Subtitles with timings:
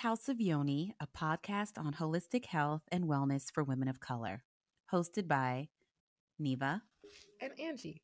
[0.00, 4.42] House of Yoni, a podcast on holistic health and wellness for women of color,
[4.90, 5.68] hosted by
[6.38, 6.82] Neva
[7.40, 8.00] and Angie.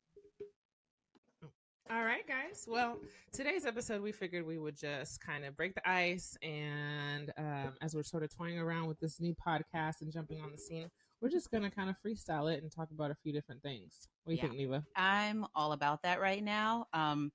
[1.89, 2.65] All right, guys.
[2.67, 2.99] Well,
[3.31, 6.37] today's episode, we figured we would just kind of break the ice.
[6.43, 10.51] And um, as we're sort of toying around with this new podcast and jumping on
[10.51, 13.33] the scene, we're just going to kind of freestyle it and talk about a few
[13.33, 14.07] different things.
[14.23, 14.49] What do you Yeah.
[14.49, 14.83] think, Neva?
[14.95, 16.85] I'm all about that right now.
[16.93, 17.31] Um,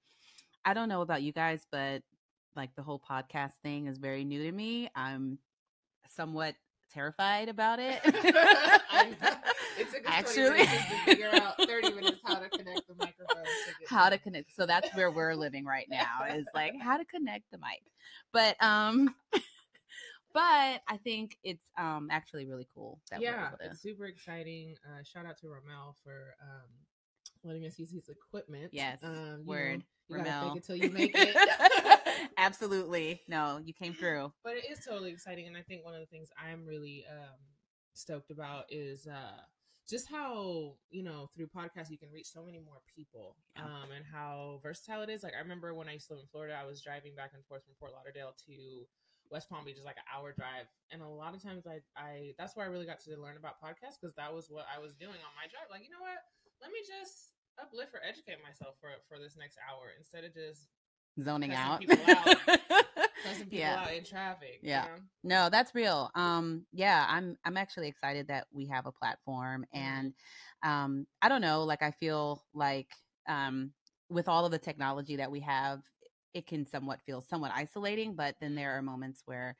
[0.65, 2.03] I don't know about you guys, but
[2.57, 4.91] like the whole podcast thing is very new to me.
[4.95, 5.39] I'm
[6.09, 6.55] somewhat
[6.93, 8.01] terrified about it.
[9.79, 13.45] It's a good Actually, to figure out 30 minutes how to connect the microphone.
[13.89, 14.55] how to connect.
[14.55, 17.83] So that's where we're living right now is like how to connect the mic.
[18.33, 19.43] But um, but
[20.89, 23.67] I think it's um actually really cool that we're yeah, to.
[23.67, 24.77] it's super exciting.
[24.87, 26.69] Uh, shout out to Ramel for um,
[27.45, 28.71] letting us use his equipment.
[28.73, 29.79] Yes, um, word.
[29.79, 31.37] Know, you gotta fake it till you make it.
[32.37, 33.23] Absolutely.
[33.29, 34.33] No, you came through.
[34.45, 37.39] but it is totally exciting, and I think one of the things I'm really um,
[37.95, 39.41] stoked about is uh,
[39.89, 44.05] just how you know through podcasts you can reach so many more people, um, and
[44.11, 45.23] how versatile it is.
[45.23, 47.45] Like I remember when I used to live in Florida, I was driving back and
[47.47, 48.87] forth from Fort Lauderdale to
[49.33, 52.37] West Palm Beach is like an hour drive, and a lot of times I, I
[52.37, 54.93] that's where I really got to learn about podcasts because that was what I was
[54.93, 55.73] doing on my drive.
[55.73, 56.21] Like, you know what?
[56.61, 60.69] Let me just uplift or educate myself for for this next hour instead of just
[61.21, 61.81] Zoning out.
[61.81, 62.37] people out.
[63.39, 63.83] people yeah.
[63.83, 64.61] out in traffic.
[64.63, 64.85] you Yeah.
[64.85, 65.03] know?
[65.25, 66.11] No, that's real.
[66.15, 69.79] Um, yeah, I'm I'm actually excited that we have a platform Mhm.
[69.79, 70.15] and
[70.63, 72.89] um I don't know, like I feel like
[73.29, 73.73] um
[74.09, 75.83] with all of the technology that we have,
[76.35, 79.57] it can somewhat feel somewhat isolating, but then there are moments where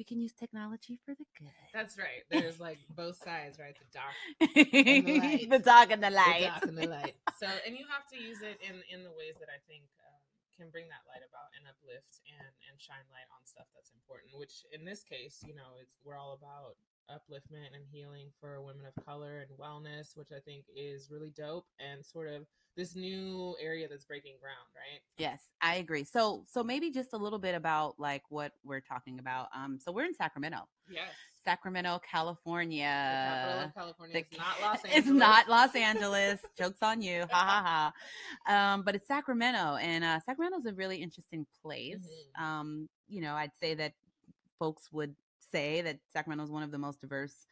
[0.00, 1.52] we can use technology for the good.
[1.76, 2.24] That's right.
[2.32, 3.76] There's like both sides, right?
[3.76, 5.44] The dark, light.
[5.52, 7.20] the dog and the light, the dark and the light.
[7.36, 10.16] So, and you have to use it in in the ways that I think um,
[10.56, 14.32] can bring that light about and uplift and and shine light on stuff that's important.
[14.40, 18.84] Which in this case, you know, it's we're all about upliftment and healing for women
[18.86, 23.56] of color and wellness, which I think is really dope and sort of this new
[23.60, 25.00] area that's breaking ground, right?
[25.18, 26.04] Yes, I agree.
[26.04, 29.48] So so maybe just a little bit about like what we're talking about.
[29.54, 30.68] Um so we're in Sacramento.
[30.88, 31.08] Yes.
[31.44, 33.72] Sacramento, California.
[33.74, 34.96] California the is not Los Angeles.
[34.96, 36.40] It's not Los Angeles.
[36.56, 37.24] Jokes on you.
[37.30, 37.92] Ha ha
[38.46, 38.72] ha.
[38.72, 42.06] Um, but it's Sacramento, and uh, Sacramento's a really interesting place.
[42.38, 42.42] Mhm.
[42.42, 43.94] Um, you know, I'd say that
[44.58, 45.14] folks would
[45.50, 47.46] say that Sacramento is one of the most diverse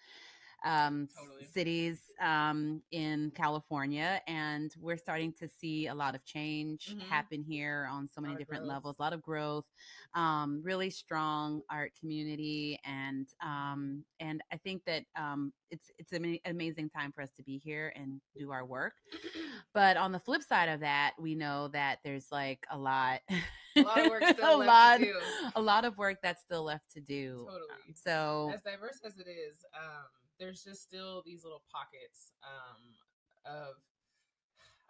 [0.64, 1.46] um, Totally.
[1.54, 7.00] cities um, in California, and we're starting to see a lot of change Mhm.
[7.02, 8.74] happen here on so many different growth.
[8.74, 8.96] levels.
[8.98, 9.66] A lot of growth,
[10.14, 16.38] um, really strong art community, and um, and I think that um, it's it's an
[16.44, 18.94] amazing time for us to be here and do our work.
[19.74, 23.20] But on the flip side of that, we know that there's like a lot,
[23.78, 25.18] A lot of work still a left lot, to do.
[25.56, 27.46] a lot of work that's still left to do.
[27.48, 27.94] Um, Totally.
[27.94, 30.06] so as diverse as it is, um,
[30.38, 32.80] there's just still these little pockets um,
[33.44, 33.74] of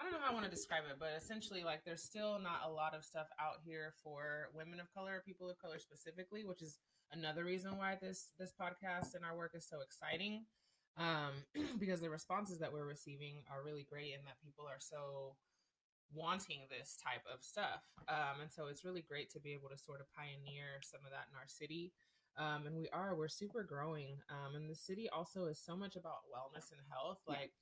[0.00, 2.60] I don't know how I want to describe it, but essentially, like, there's still not
[2.64, 6.62] a lot of stuff out here for women of color, people of color specifically, which
[6.62, 6.78] is
[7.10, 10.44] another reason why this this podcast and our work is so exciting.
[10.96, 11.42] Um,
[11.80, 15.34] because the responses that we're receiving are really great, and that people are so
[16.12, 17.84] wanting this type of stuff.
[18.08, 21.12] Um, and so it's really great to be able to sort of pioneer some of
[21.12, 21.92] that in our city.
[22.38, 24.22] Um, and we are, we're super growing.
[24.30, 27.18] Um, and the city also is so much about wellness and health.
[27.26, 27.52] Like,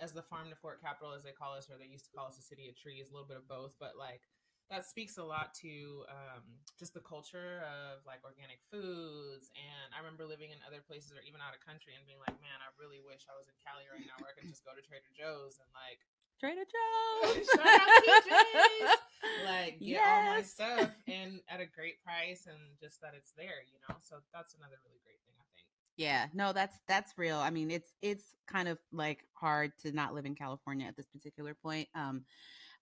[0.00, 2.28] as the farm to fork capital, as they call us, or they used to call
[2.28, 4.28] us the city of trees, a little bit of both, but like
[4.68, 6.42] that speaks a lot to um,
[6.74, 9.48] just the culture of like organic foods.
[9.54, 12.34] And I remember living in other places or even out of country and being like,
[12.42, 14.74] man, I really wish I was in Cali right now where I could just go
[14.74, 16.02] to Trader Joe's and like
[16.40, 17.46] Trader Joe's.
[17.54, 18.98] Shout out TJ's.
[19.44, 23.64] like get all my stuff and at a great price and just that it's there,
[23.72, 23.96] you know.
[24.02, 25.66] So that's another really great thing I think.
[25.96, 27.38] Yeah, no, that's that's real.
[27.38, 31.06] I mean, it's it's kind of like hard to not live in California at this
[31.06, 31.88] particular point.
[31.94, 32.24] Um,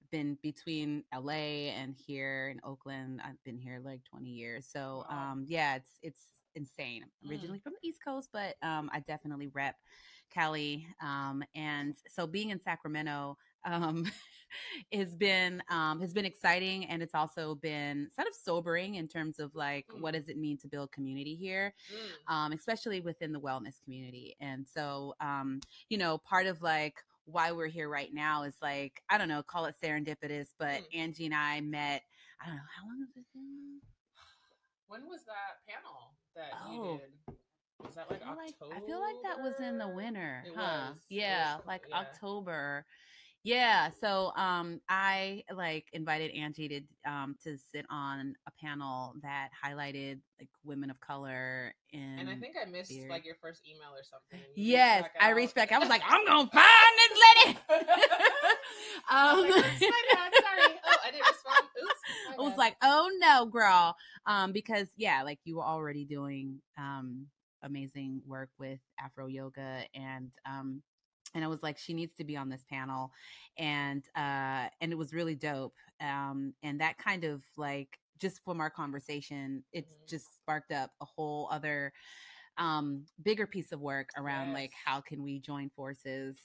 [0.02, 3.20] I've been between LA and here in Oakland.
[3.24, 4.66] I've been here like 20 years.
[4.70, 5.32] So, Wow.
[5.32, 6.20] um, yeah, it's it's
[6.56, 7.04] insane.
[7.04, 7.32] I'm Mm.
[7.32, 9.76] originally from the East Coast, but um, I definitely rep
[10.34, 10.86] Cali.
[11.00, 14.04] Um, and so being in Sacramento um,
[14.92, 19.38] has been um, has been exciting, and it's also been sort of sobering in terms
[19.38, 20.18] of like what Mm.
[20.18, 21.74] does it mean to build community here
[22.28, 24.36] um, especially within the wellness community.
[24.40, 26.96] And so, um, you know, part of like
[27.26, 30.94] why we're here right now is like, I don't know, call it serendipitous, but Mm.
[30.94, 32.02] Angie and I met,
[32.42, 33.80] I don't know, how long has it been?
[34.88, 36.72] When was that panel that Oh.
[36.72, 37.36] you did?
[37.82, 40.52] Was that like I feel like, I feel like that was in the winter, It
[40.56, 40.88] huh?
[40.90, 40.98] was.
[41.08, 41.98] Yeah, was- like yeah.
[41.98, 42.84] October.
[43.42, 49.50] Yeah, so um I like invited Angie to um to sit on a panel that
[49.62, 53.90] highlighted like women of color in And I think I missed like your first email
[53.94, 54.40] or something.
[54.56, 55.72] you Yes, I reached back.
[55.72, 57.58] I was like, I'm gonna find this lady.
[59.10, 60.74] Um, like, "Oops, my bad, sorry.
[60.86, 61.68] Oh, I didn't respond.
[61.84, 62.00] Oops.
[62.38, 63.94] I was like, oh no, girl.
[64.26, 67.26] Um, because yeah, like you were already doing um
[67.64, 70.82] amazing work with Afro yoga and um
[71.34, 73.12] and I was like, she needs to be on this panel.
[73.58, 75.74] And uh and it was really dope.
[76.00, 80.08] Um and that kind of like just from our conversation, it's Mhm.
[80.08, 81.92] just sparked up a whole other
[82.58, 86.36] um bigger piece of work around like how can we join forces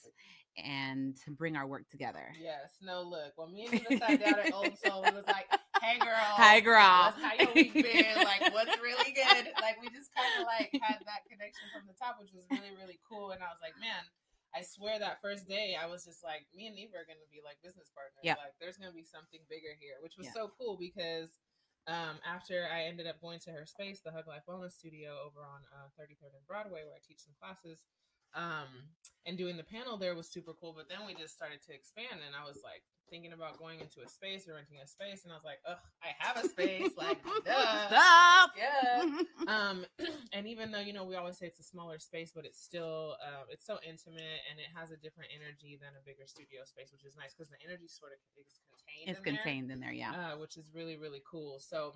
[0.63, 2.33] and bring our work together.
[2.39, 2.71] Yes.
[2.81, 3.33] No, look.
[3.37, 5.47] When me and you sat down at Old Soul, it was like,
[5.81, 6.29] hey, girl.
[6.37, 7.13] hey girl.
[7.15, 8.15] How your week been?
[8.23, 9.51] Like, what's really good?
[9.61, 12.73] Like, we just kind of like had that connection from the top, which was really,
[12.79, 13.31] really cool.
[13.35, 14.01] And I was like, man,
[14.55, 17.29] I swear that first day, I was just like, me and Neva are going to
[17.29, 18.23] be like business partners.
[18.25, 18.39] Yeah.
[18.41, 20.37] Like, there's going to be something bigger here, which was Yeah.
[20.41, 21.37] so cool because
[21.85, 25.41] um, after I ended up going to her space, the Hug Life Wellness Studio over
[25.45, 27.85] on uh, 33rd and Broadway, where I teach some classes,
[28.33, 28.69] um,
[29.25, 30.73] and doing the panel there was super cool.
[30.73, 34.01] But then we just started to expand, and I was like thinking about going into
[34.05, 36.91] a space or renting a space, and I was like, ugh, I have a space,
[36.97, 37.87] like, duh.
[37.87, 38.51] Stop.
[38.57, 39.05] Yeah.
[39.49, 39.85] Um,
[40.33, 43.15] and even though you know we always say it's a smaller space, but it's still
[43.17, 46.91] uh, it's so intimate and it has a different energy than a bigger studio space,
[46.91, 49.09] which is nice because the energy sort of is contained.
[49.09, 50.13] it's in there contained in there, yeah.
[50.13, 51.57] uh, which is really really cool.
[51.57, 51.95] So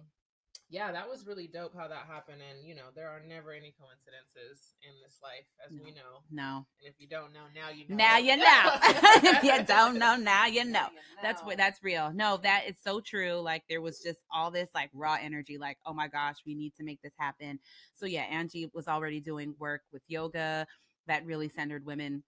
[0.73, 2.41] yeah, that was really dope how that happened.
[2.41, 5.83] And you know, there are never any coincidences in this life, as No.
[5.83, 6.23] we know.
[6.31, 6.65] No.
[6.79, 7.95] And if you don't know, now you know.
[7.95, 8.43] Now you know.
[9.37, 10.87] if you don't know, now you know.
[11.21, 12.11] That's what that's real.
[12.11, 13.35] No, that is so true.
[13.35, 16.73] Like there was just all this like raw energy, like, oh my gosh, we need
[16.77, 17.59] to make this happen.
[17.93, 20.65] So yeah, Angie was already doing work with yoga
[21.05, 22.23] that really centered women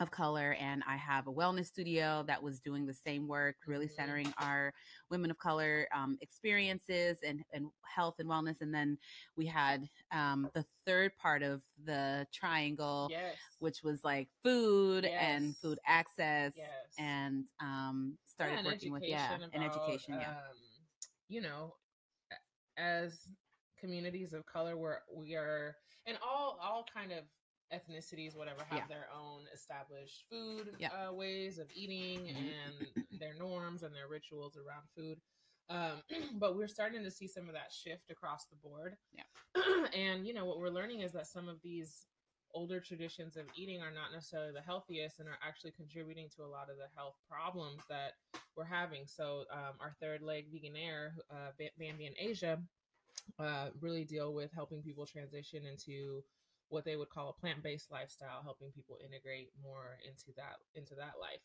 [0.00, 3.86] of color and I have a wellness studio that was doing the same work, really
[3.86, 3.94] Mhm.
[3.96, 4.72] centering our
[5.10, 8.60] women of color um, experiences and, and health and wellness.
[8.60, 8.98] And then
[9.36, 13.36] we had um, the third part of the triangle, Yes.
[13.58, 16.70] which was like food and food access Yes.
[16.98, 20.56] and um started Yeah, working with yeah education and education yeah um,
[21.28, 21.74] you know
[22.76, 23.28] as
[23.78, 25.76] communities of color where we are
[26.06, 27.24] and all all kind of
[27.72, 28.86] ethnicities whatever have Yeah.
[28.88, 31.08] their own established food Yeah.
[31.08, 32.52] uh, ways of eating Mhm.
[32.66, 35.20] and their norms and their rituals around food
[35.68, 36.02] um,
[36.40, 39.24] but we're starting to see some of that shift across the board Yeah.
[39.94, 42.06] and you know what we're learning is that some of these
[42.52, 46.46] older traditions of eating are not necessarily the healthiest and are actually contributing to a
[46.50, 48.14] lot of the health problems that
[48.56, 49.06] we're having.
[49.06, 52.60] So, um, our third leg, Vegan Air, uh, Bambi in Asia,
[53.38, 56.24] uh, really deal with helping people transition into
[56.70, 61.14] what they would call a plant-based lifestyle, helping people integrate more into that into that
[61.20, 61.42] life.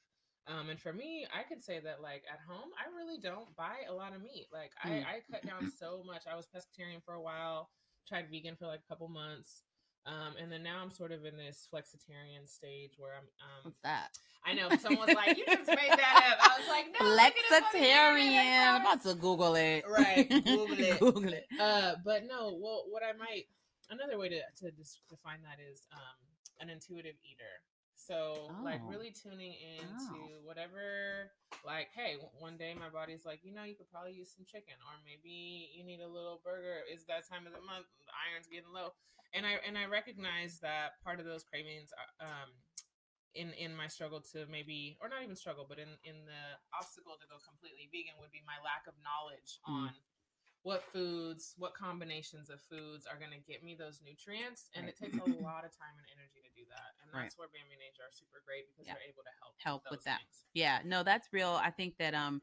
[0.48, 3.78] Um, and for me, I could say that like at home, I really don't buy
[3.90, 4.48] a lot of meat.
[4.54, 5.04] Like Mm.
[5.06, 6.24] I, I cut down so much.
[6.32, 7.70] I was pescatarian for a while,
[8.08, 9.64] tried vegan for like a couple months.
[10.08, 13.24] Um, and then now I'm sort of in this flexitarian stage where I'm.
[13.42, 14.10] Um, what's that
[14.46, 17.20] I know someone was like, "You just made that up." I was like, "No, look
[17.20, 21.00] at it on the internet, flexitarian i'm about to google it Right, Google it.
[21.00, 23.46] google it uh, but no, well, what I might
[23.90, 26.18] another way to to dis- define that is um,
[26.60, 27.62] an intuitive eater.
[27.96, 28.90] So like Oh.
[28.90, 30.42] really tuning into Oh.
[30.44, 31.32] whatever.
[31.66, 34.76] Like, hey, one day my body's like, you know, you could probably use some chicken,
[34.86, 36.84] or maybe you need a little burger.
[36.92, 38.94] It's that time of the month, the iron's getting low,
[39.34, 42.52] and I and I recognize that part of those cravings are, um,
[43.34, 47.20] in in my struggle to maybe or not even struggle but in in the obstacle
[47.20, 49.92] to go completely vegan would be my lack of knowledge Mm.
[49.92, 49.92] on
[50.66, 54.98] what foods what combinations of foods are going to get me those nutrients and it
[54.98, 57.24] takes a lot of time and energy to do that and Right.
[57.30, 58.94] that's where bambi and Age are super great because Yeah.
[58.98, 60.20] they're able to help Help with those that.
[60.26, 60.44] things.
[60.54, 62.42] yeah no that's real i think that um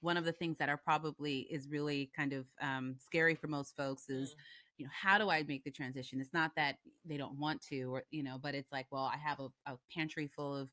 [0.00, 3.74] one of the things that are probably is really kind of um scary for most
[3.74, 4.36] folks is Mm.
[4.76, 6.76] you know how do i make the transition it's not that
[7.06, 9.78] they don't want to or you know but it's like well i have a, a
[9.94, 10.70] pantry full of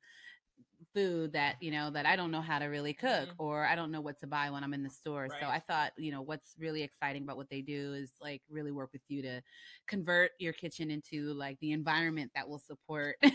[0.93, 3.35] food that you know that i don't know how to really cook Mhm.
[3.37, 5.29] or i don't know what to buy when i'm in the store.
[5.39, 8.71] So i thought you know what's really exciting about what they do is like really
[8.71, 9.41] work with you to
[9.87, 13.33] convert your kitchen into like the environment that will support yes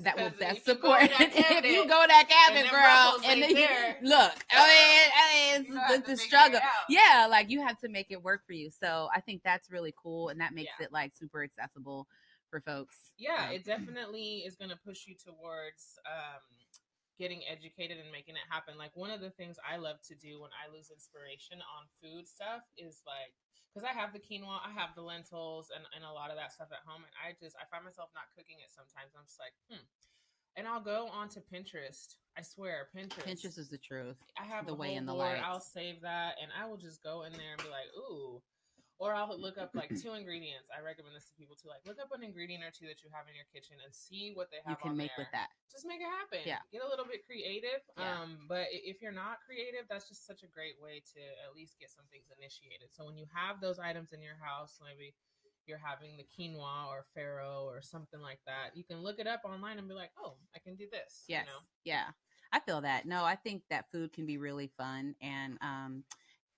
[0.00, 3.50] that will best support in that if you cabinet go that cabinet girl and then
[3.50, 3.66] you-
[4.08, 6.60] look i mean, I mean it's the, the struggle.
[6.88, 8.70] yeah like you have to make it work for you.
[8.70, 10.86] So i think that's really cool and that makes Yeah.
[10.86, 12.06] it like super accessible
[12.50, 16.40] for folks yeah Um, it definitely is going to push you towards um,
[17.20, 20.40] getting educated and making it happen like one of the things i love to do
[20.40, 23.36] when i lose inspiration on food stuff is like
[23.70, 26.50] because i have the quinoa i have the lentils and, and a lot of that
[26.50, 29.38] stuff at home and i just i find myself not cooking it sometimes i'm just
[29.38, 29.84] like hmm
[30.56, 32.16] and I'll go onto Pinterest.
[32.36, 33.24] I swear, Pinterest.
[33.24, 34.16] Pinterest is the truth.
[34.38, 35.42] I have the way in the lights.
[35.44, 38.42] I'll save that, and I will just go in there and be like, ooh.
[39.02, 40.70] Or I'll look up like two ingredients.
[40.70, 41.66] I recommend this to people too.
[41.66, 44.30] Like, look up an ingredient or two that you have in your kitchen and see
[44.30, 44.78] what they have.
[44.78, 45.26] You can make there.
[45.26, 45.50] with that.
[45.66, 46.46] Just make it happen.
[46.46, 46.62] Yeah.
[46.70, 47.82] Get a little bit creative.
[47.98, 48.22] Yeah.
[48.22, 51.82] Um, but if you're not creative, that's just such a great way to at least
[51.82, 52.94] get some things initiated.
[52.94, 55.18] So when you have those items in your house, maybe
[55.66, 59.42] you're having the quinoa or farro or something like that, you can look it up
[59.42, 61.26] online and be like, oh, I can do this.
[61.26, 61.50] Yes.
[61.50, 61.60] You know?
[61.82, 62.06] Yeah.
[62.52, 63.06] I feel that.
[63.06, 66.04] No, I think that food can be really fun and um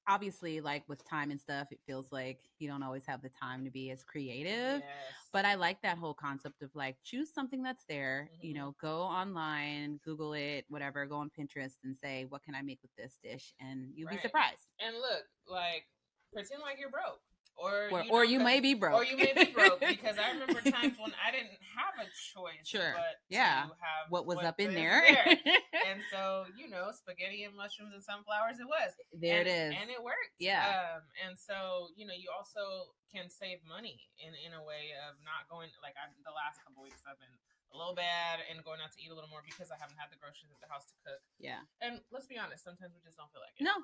[0.08, 3.64] obviously like with time and stuff it feels like you don't always have the time
[3.64, 4.80] to be as creative.
[4.80, 4.84] Yes.
[5.32, 8.56] But I like that whole concept of like choose something that's there, you Mhm.
[8.58, 12.80] know, go online, Google it, whatever, go on Pinterest and say, what can I make
[12.82, 13.54] with this dish?
[13.60, 14.68] And you'll be surprised.
[14.78, 15.86] and look, like
[16.32, 17.20] pretend like you're broke,
[17.56, 18.94] or Or, you or know, you 'cause- may be broke.
[18.94, 22.66] or you may be broke because I remember times when I didn't have a choice.
[22.66, 22.92] Sure.
[22.94, 23.70] But Yeah.
[23.70, 25.02] To have what was up in was there.
[25.86, 28.58] and so you know, spaghetti and mushrooms and sunflowers.
[28.58, 29.74] It was there and, it is.
[29.80, 30.34] and it worked.
[30.38, 30.98] Yeah.
[30.98, 35.14] Um, and so you know, you also can save money in in a way of
[35.22, 37.30] not going like I, the last couple weeks I've been
[37.70, 40.06] a little bad and going out to eat a little more because I haven't had
[40.10, 41.18] the groceries at the house to cook.
[41.42, 41.58] yeah.
[41.82, 43.64] And let's be honest, sometimes we just don't feel like it.
[43.66, 43.74] No,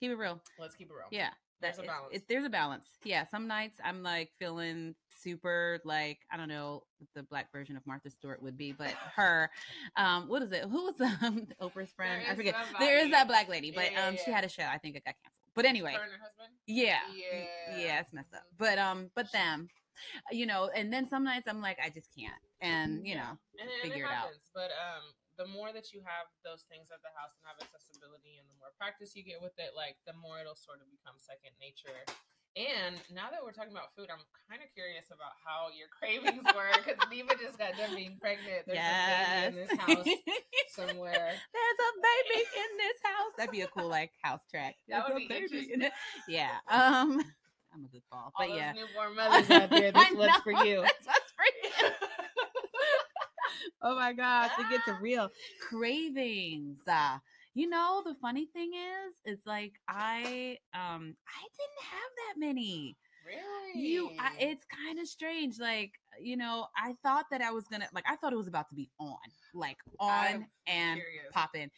[0.00, 0.36] keep it real.
[0.60, 1.08] Let's keep it real.
[1.12, 1.32] Yeah.
[1.60, 2.14] There's that a it's- balance.
[2.16, 2.86] It, there's a balance.
[3.04, 3.24] Yeah.
[3.26, 7.84] Some nights I'm like feeling super like I don't know what the black version of
[7.86, 9.50] Martha Stewart would be, but her,
[9.96, 10.62] um, what is it?
[10.64, 12.22] Who was um, Oprah's friend?
[12.30, 12.54] I forget.
[12.78, 14.62] There is that black lady, but Yeah, yeah, um, she had a show.
[14.64, 15.32] I think it got canceled.
[15.54, 16.54] But anyway, Her and her husband.
[16.68, 17.76] yeah, Yeah.
[17.76, 18.44] yeah, it's messed up.
[18.56, 19.68] But um, but them,
[20.30, 23.22] you know, and then some nights I'm like I just can't, and you Yeah.
[23.22, 24.16] know, and, and figure it it out.
[24.22, 24.42] happens.
[24.54, 25.02] But um,
[25.38, 28.58] the more that you have those things at the house and have accessibility, and the
[28.58, 32.02] more practice you get with it, like the more it'll sort of become second nature.
[32.58, 36.42] And now that we're talking about food, I'm kind of curious about how your cravings
[36.50, 38.66] were because Neva just got done being pregnant.
[38.66, 40.08] There's a baby in this house
[40.74, 41.32] somewhere.
[41.54, 43.32] There's a baby in this house.
[43.38, 44.74] That'd be a cool like house track.
[44.90, 45.86] That would be interesting.
[45.86, 45.90] in.
[46.26, 46.50] Yeah.
[46.68, 47.22] Um,
[47.72, 48.72] I'm a goofball, All but yeah.
[48.72, 50.82] newborn mothers out there, this one's for you.
[50.82, 52.07] This one's for you.
[53.82, 55.30] Oh my gosh, it gets real.
[55.68, 56.80] Cravings.
[56.86, 57.18] Uh,
[57.54, 62.96] you know, the funny thing is, it's like I um I didn't have that many.
[63.26, 63.80] really?
[63.80, 65.58] You I, it's kind of strange.
[65.58, 68.68] Like, you know, I thought that I was gonna like I thought it was about
[68.70, 69.16] to be on.
[69.54, 71.00] Like on I'm and
[71.32, 71.70] popping.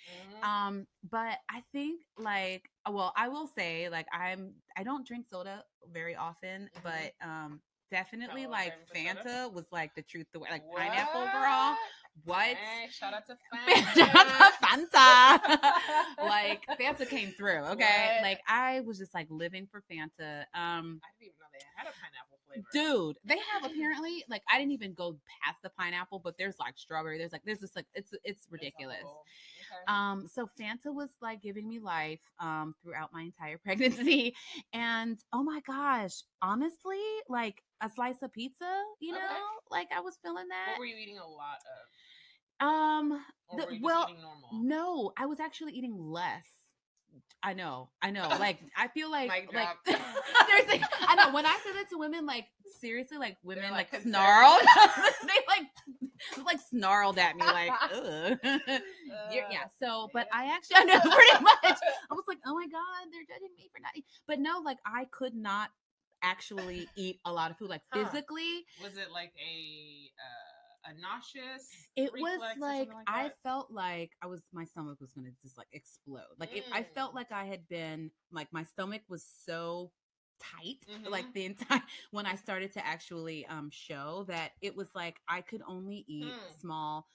[0.42, 0.45] Mhm.
[0.47, 5.64] Um, but I think like well, I will say like I'm I don't drink soda
[5.92, 6.83] very often, Mhm.
[6.83, 9.20] but um definitely a little like for soda?
[9.25, 11.76] Fanta was like the truth the way like pineapple girl.
[12.25, 12.56] What?
[12.56, 13.37] Hey, shout out to
[13.97, 15.38] Shout out to Fanta.
[15.38, 15.70] Fanta.
[16.26, 18.16] like Fanta came through, okay?
[18.18, 18.23] What?
[18.23, 20.44] Like I was just like living for Fanta.
[20.54, 22.66] Um I didn't even know they had a pineapple flavor.
[22.73, 26.76] dude, they have apparently like I didn't even go past the pineapple, but there's like
[26.76, 29.02] strawberry, there's like there's just like it's it's It's ridiculous.
[29.04, 29.25] whole-
[29.71, 29.93] okay.
[29.95, 34.35] Um, so Fanta was like giving me life um throughout my entire pregnancy.
[34.73, 39.23] And oh my gosh, honestly, like a slice of pizza, you Okay.
[39.23, 40.73] know, like I was feeling that.
[40.73, 41.59] what were you eating a lot
[42.61, 42.67] of?
[42.67, 44.49] Um Or The- were you just well, normal?
[44.53, 46.47] no, I was actually eating less.
[47.43, 48.29] I know, I know.
[48.38, 49.69] Like I feel like Mic like
[50.47, 52.47] seriously, I know when I say that to women, like
[52.81, 54.61] seriously, like women like, like, snarled.
[55.23, 58.38] they like like snarled at me like, ugh.
[59.31, 59.64] Yeah.
[59.79, 60.38] So, but yeah.
[60.40, 61.79] I actually I know pretty much.
[62.11, 63.93] I was like, oh my god, they're judging me for not.
[63.97, 65.71] eat-" But no, like I could not
[66.23, 67.71] actually eat a lot of food.
[67.71, 68.05] Like Huh.
[68.05, 70.50] physically, Was it like a uh,
[70.85, 71.89] a nauseous?
[71.97, 75.69] it was like, like I felt like I was my stomach was gonna just like
[75.73, 76.23] explode.
[76.39, 77.17] Like it, I felt Mm.
[77.17, 79.91] like I had been like my stomach was so
[80.41, 81.33] tight like Mhm.
[81.35, 85.63] the entire when I started to actually um show that it was like I could
[85.69, 86.61] only eat Mm.
[86.61, 87.07] small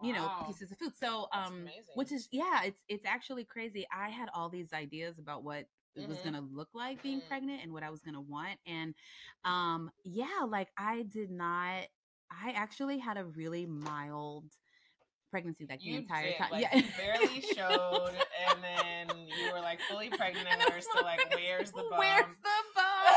[0.00, 4.08] you know pieces of food so um which is yeah it's it's actually crazy i
[4.08, 6.24] had all these ideas about what it was Mhm.
[6.24, 7.26] gonna look like being Mhm.
[7.28, 8.94] pregnant and what i was gonna want and
[9.44, 11.84] um yeah like i did not
[12.30, 14.44] i actually had a really mild
[15.30, 18.14] pregnancy like you the entire did, time Like, yeah you barely showed,
[18.50, 21.98] and then you were like fully pregnant, and we were still like, "Where's the bum?"
[21.98, 23.14] where's the bum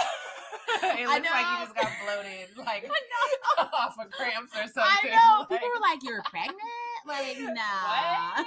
[1.02, 2.86] it I looks like you just got bloated, like
[3.74, 5.10] off of cramps or something.
[5.12, 5.46] I know.
[5.50, 6.62] Like, People were like, "You're pregnant?"
[7.04, 8.46] Like, nah.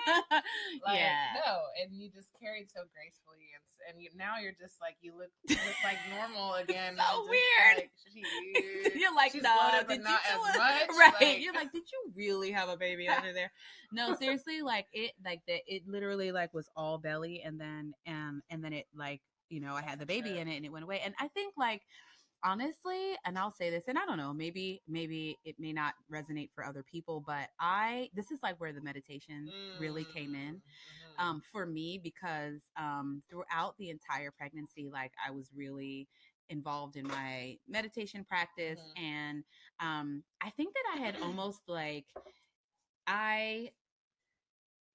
[0.87, 1.37] like, yeah.
[1.45, 5.13] no, and you just carried so gracefully, and and you, now you're just like you
[5.17, 6.97] look just like normal again.
[6.97, 7.77] So weird.
[7.77, 7.91] Like.
[8.95, 11.15] You're like, no, bloated, but did not you as do it?" much, Right.
[11.21, 13.53] like- You're like, did you really have a baby under there?
[13.93, 18.43] No, seriously, like it, like that, it literally like was all belly, and then, um,
[18.51, 20.39] and then it like, you know, I had the baby Sure.
[20.39, 21.01] in it, and it went away.
[21.05, 21.83] And I think like,
[22.45, 26.51] honestly, and I'll say this, and I don't know, maybe maybe it may not resonate
[26.55, 29.51] for other people, but I this is like where the meditation
[29.81, 30.55] really came in.
[30.55, 30.61] Mm, mhm.
[31.19, 36.09] Um, for me, because um, throughout the entire pregnancy, like I was really
[36.51, 39.03] involved in my meditation practice, Mhm.
[39.03, 39.45] and
[39.81, 42.07] um, I think that I had almost like
[43.07, 43.71] I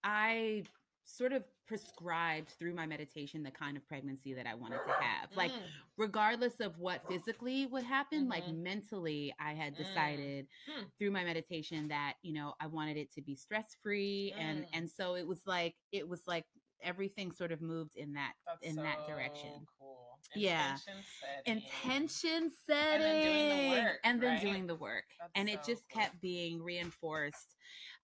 [0.03, 0.63] I
[1.11, 5.29] sort of prescribed through my meditation the kind of pregnancy that I wanted to have.
[5.35, 8.63] Like Mm, regardless of what physically would happen, like Mhm.
[8.63, 9.77] mentally, I had Mm.
[9.77, 10.83] decided Hmm.
[10.97, 14.33] through my meditation that, you know, I wanted it to be stress free.
[14.37, 14.69] And Mm.
[14.73, 16.45] and so it was like it was like
[16.81, 19.65] everything sort of moved in that that's in that direction.
[19.77, 20.19] Cool.
[20.35, 20.73] Yeah.
[20.73, 21.57] Intention set in.
[21.57, 24.41] Intention then setting doing the work, and then right?
[24.41, 25.05] doing the work.
[25.35, 26.01] And it so just cool.
[26.01, 27.55] kept being reinforced.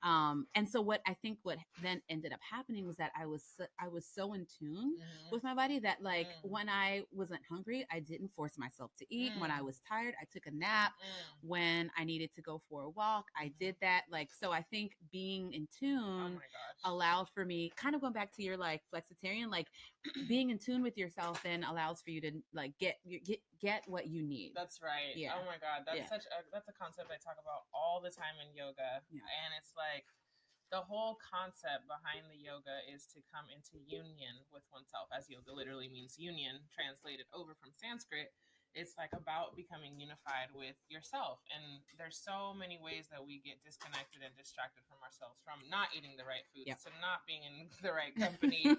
[0.04, 3.44] Um, and so what I think what then ended up happening was that I was
[3.58, 5.32] so, I was so in tune Mhm.
[5.32, 6.50] with my body that like Mm.
[6.52, 9.34] when I wasn't hungry, I didn't force myself to eat.
[9.38, 9.66] When I Mm.
[9.66, 10.94] was tired, I took a nap.
[11.02, 11.48] Mm.
[11.48, 13.58] When I needed to go for a walk, I Mhm.
[13.58, 14.04] did that.
[14.10, 16.42] Like so I think being in Oh tune gosh.
[16.84, 19.68] allowed for me kind of going back to your like flexitarian like
[20.28, 24.08] being in tune with yourself then allows for you to like get get get what
[24.08, 24.54] you need.
[24.56, 25.16] That's right.
[25.16, 25.34] Yeah.
[25.38, 26.10] Oh my god, that's Yeah.
[26.10, 29.02] such a that's a concept I talk about all the time in yoga.
[29.10, 29.26] Yeah.
[29.44, 30.06] And it's like
[30.70, 35.56] the whole concept behind the yoga is to come into union with oneself as yoga
[35.56, 38.36] literally means union translated over from Sanskrit.
[38.76, 41.40] It's like about becoming unified with yourself.
[41.50, 45.90] And there's so many ways that we get disconnected and distracted from ourselves from not
[45.96, 46.84] eating the right foods Yep.
[46.86, 48.76] to not being in the right company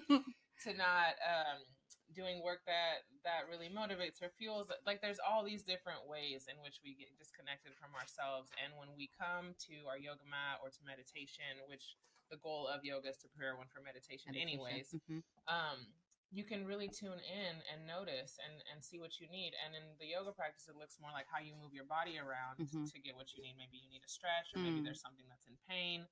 [0.63, 1.65] to not um,
[2.13, 6.57] doing work that that really motivates or fuels like there's all these different ways in
[6.65, 10.69] which we get disconnected from ourselves and when we come to our yoga mat or
[10.73, 11.95] to meditation which
[12.33, 15.21] the goal of yoga is to prepare one for meditation, anyways Mhm.
[15.49, 15.85] um,
[16.31, 19.57] you can really tune in and notice and, and see what you need.
[19.65, 22.61] And in the yoga practice, it looks more like how you move your body around
[22.61, 22.85] Mhm.
[22.85, 23.57] to get what you need.
[23.57, 24.83] Maybe you need a stretch, or maybe Mm.
[24.85, 26.05] there's something that's in pain,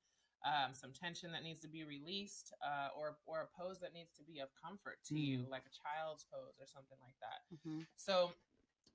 [0.46, 4.12] um, some tension that needs to be released, uh, or or a pose that needs
[4.18, 5.50] to be of comfort to you, Mm.
[5.50, 7.42] like a child's pose or something like that.
[7.56, 7.88] Mhm.
[7.96, 8.34] So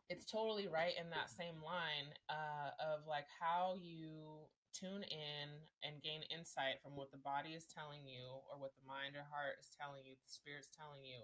[0.09, 6.03] it's totally right in that same line uh, of like how you tune in and
[6.03, 9.59] gain insight from what the body is telling you or what the mind or heart
[9.61, 11.21] is telling you, the spirit's telling you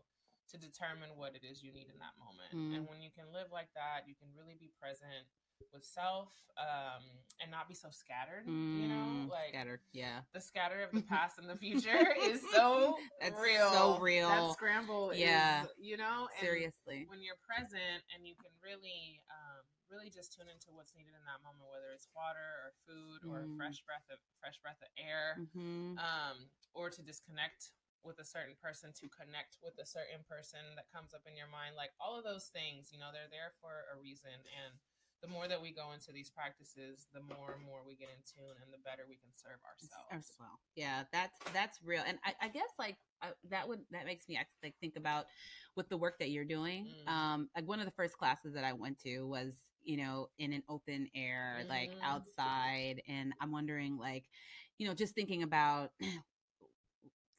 [0.50, 2.52] to determine what it is you need in that moment.
[2.54, 2.76] Mm.
[2.76, 5.28] And when you can live like that, you can really be present
[5.73, 7.03] with self um,
[7.40, 9.81] and not be so scattered, you know, Mm, like scattered.
[9.92, 10.21] Yeah.
[10.35, 13.71] the scatter of the past and the future is so That's real.
[13.71, 14.29] so real.
[14.29, 15.64] That scramble Yeah.
[15.64, 17.07] is, you know, and Seriously.
[17.09, 21.25] when you're present and you can really um, really just tune into what's needed in
[21.25, 23.57] that moment whether it's water or food or a Mm.
[23.57, 27.73] fresh breath of fresh breath of air hmm um, or to disconnect
[28.05, 31.49] with a certain person to connect with a certain person that comes up in your
[31.49, 34.77] mind like all of those things you know they're there for a reason and
[35.22, 38.22] the more that we go into these practices the more and more we get in
[38.22, 40.07] tune and the better we can serve ourselves.
[40.12, 40.61] as well.
[40.76, 44.38] Yeah, that's that's real, and I, I guess like uh, that would that makes me
[44.62, 45.26] like think about
[45.76, 46.94] with the work that you're doing.
[47.07, 47.12] Mm.
[47.12, 50.52] Um, like one of the first classes that I went to was you know in
[50.52, 52.02] an open air, like Mhm.
[52.02, 54.24] outside, and I'm wondering like,
[54.78, 55.90] you know, just thinking about.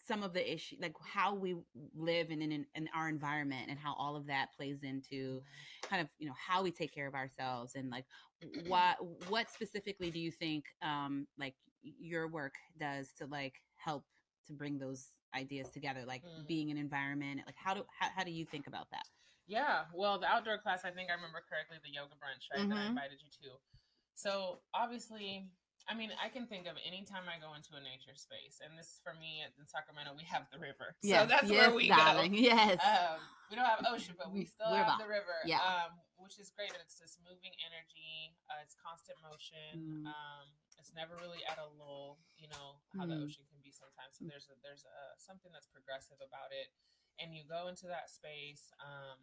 [0.10, 1.56] Some of the issue like how we
[1.94, 5.44] live in, in in our environment and how all of that plays into
[5.88, 8.06] kind of you know how we take care of ourselves and like
[8.68, 8.98] what
[9.30, 14.04] what specifically do you think um like your work does to like help
[14.48, 16.48] to bring those ideas together like Mm.
[16.48, 19.06] being an environment like how do how, how do you think about that
[19.48, 22.68] Yeah, well, the outdoor class, I think I remember correctly, the yoga brunch, right?
[22.70, 22.90] That I Mhm.
[22.90, 23.60] invited you to.
[24.16, 25.50] So obviously,
[25.90, 28.78] I mean, I can think of any time I go into a nature space, and
[28.78, 32.38] this for me in Sacramento, we have the river, so that's where we darling.
[32.38, 32.46] go.
[32.54, 33.18] yes Um,
[33.50, 34.86] we don't have ocean, but we still River.
[34.86, 35.58] have the river, Yeah.
[35.66, 36.70] um, which is great.
[36.78, 38.38] It's this moving energy.
[38.46, 40.06] Uh, it's constant motion.
[40.06, 40.06] Mm.
[40.06, 40.46] Um,
[40.78, 42.22] it's never really at a lull.
[42.38, 43.26] You know how the Mm.
[43.26, 44.22] ocean can be sometimes.
[44.22, 46.70] So there's a, there's a, something that's progressive about it,
[47.18, 48.70] and you go into that space.
[48.78, 49.18] Um,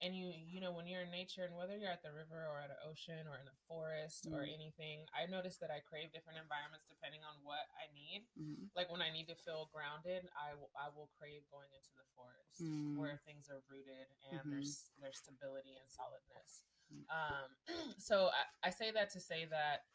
[0.00, 2.60] and you you know when you're in nature and whether you're at the river or
[2.60, 4.54] at an ocean or in a forest or Mm.
[4.54, 8.70] anything i notice that i crave different environments depending on what i need Mhm.
[8.76, 12.04] like when I need to feel grounded, I will I will crave going into the
[12.14, 12.96] forest Mm.
[12.96, 14.50] where things are rooted and Mhm.
[14.50, 16.62] there's there's stability and solidness.
[16.92, 17.04] Mm.
[17.10, 17.56] Um,
[17.98, 19.86] so I, I say that to say that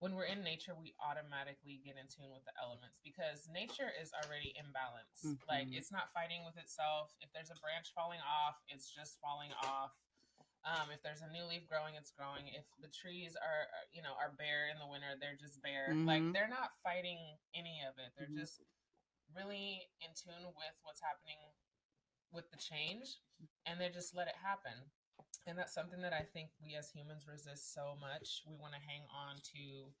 [0.00, 4.12] when we're in nature, we automatically get in tune with the elements because nature is
[4.12, 5.36] already in balance.
[5.48, 5.76] Like Mhm.
[5.76, 7.14] it's not fighting with itself.
[7.20, 9.96] If there's a branch falling off, it's just falling off.
[10.64, 12.48] Um, if there's a new leaf growing, it's growing.
[12.48, 15.94] If the trees are, are, you know, are bare in the winter, they're just bare.
[16.04, 16.32] Like Mhm.
[16.32, 18.12] they're not fighting any of it.
[18.16, 18.36] They're Mhm.
[18.36, 18.60] just
[19.32, 21.38] really in tune with what's happening
[22.32, 23.20] with the change,
[23.64, 24.90] and they just let it happen.
[25.46, 28.42] And that's something that I think we as humans resist so much.
[28.46, 29.92] We want to hang on to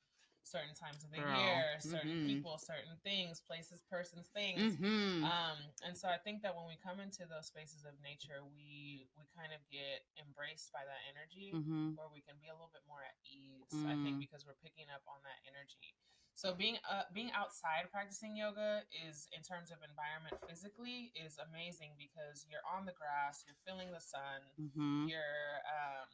[0.46, 1.34] certain times of the Girl.
[1.42, 2.26] year, certain Mhm.
[2.30, 4.78] people, certain things, places, persons, things.
[4.78, 5.24] Mm-hmm.
[5.26, 9.10] Um, and so I think that when we come into those spaces of nature, we
[9.18, 11.94] we kind of get embraced by that energy, mm-hmm.
[11.98, 13.74] where we can be a little bit more at ease.
[13.86, 14.20] I think Mm.
[14.22, 15.94] because we're picking up on that energy.
[16.36, 21.96] So being uh, being outside practicing yoga is in terms of environment physically is amazing
[21.96, 25.08] because you're on the grass, you're feeling the sun, Mm-hmm.
[25.08, 26.04] you're um,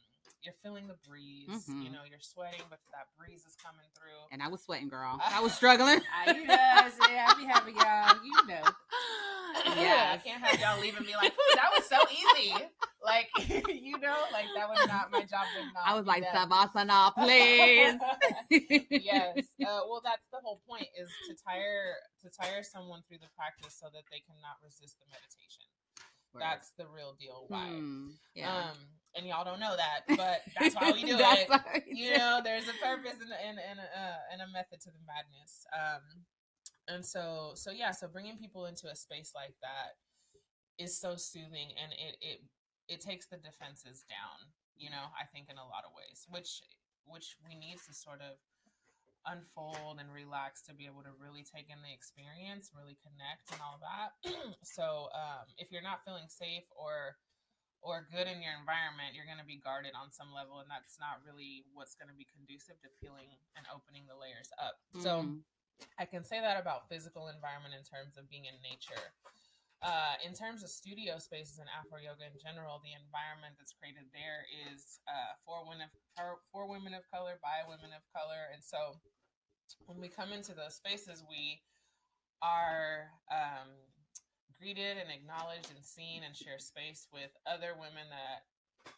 [0.46, 1.66] you're feeling the breeze.
[1.68, 1.92] You Mhm.
[1.92, 4.22] know, you're sweating, but that breeze is coming through.
[4.30, 5.18] And I was sweating, girl.
[5.18, 5.98] I was struggling.
[6.14, 8.62] I, you know, I be having y'all, you know.
[9.78, 12.54] Yeah, I can't have y'all leaving me like that was so easy.
[13.04, 13.28] Like
[13.68, 15.42] you know, like that was not my job.
[15.74, 16.48] Not I was like, that.
[16.48, 17.98] Savasana, please.
[19.02, 19.42] yes.
[19.58, 23.74] Uh, well, that's the whole point is to tire to tire someone through the practice
[23.74, 25.66] so that they cannot resist the meditation.
[26.38, 27.44] That's the real deal.
[27.48, 27.68] Why?
[27.68, 28.72] Hmm, yeah.
[28.72, 28.78] Um,
[29.16, 31.48] and y'all don't know that, but that's why we do it.
[31.86, 34.90] we you do know, there's a purpose and and and uh, and a method to
[34.90, 35.66] the madness.
[35.74, 36.24] Um,
[36.88, 40.00] and so so yeah, so bringing people into a space like that
[40.82, 42.40] is so soothing, and it it
[42.92, 44.52] it takes the defenses down.
[44.76, 46.61] You know, I think in a lot of ways, which
[47.09, 48.38] which we need to sort of
[49.26, 53.62] unfold and relax to be able to really take in the experience, really connect and
[53.62, 54.18] all that.
[54.66, 57.16] so um, if you're not feeling safe or
[57.83, 61.02] or good in your environment, you're going to be guarded on some level, and that's
[61.02, 63.26] not really what's going to be conducive to peeling
[63.59, 64.78] and opening the layers up.
[65.02, 65.42] So Mm.
[65.98, 69.11] I can say that about physical environment in terms of being in nature.
[69.82, 74.06] Uh, in terms of studio spaces and Afro yoga in general, the environment that's created
[74.14, 75.90] there is uh, for women of
[76.54, 78.94] for women of color by women of color, and so
[79.90, 81.58] when we come into those spaces, we
[82.42, 83.74] are um,
[84.54, 88.46] greeted and acknowledged and seen and share space with other women that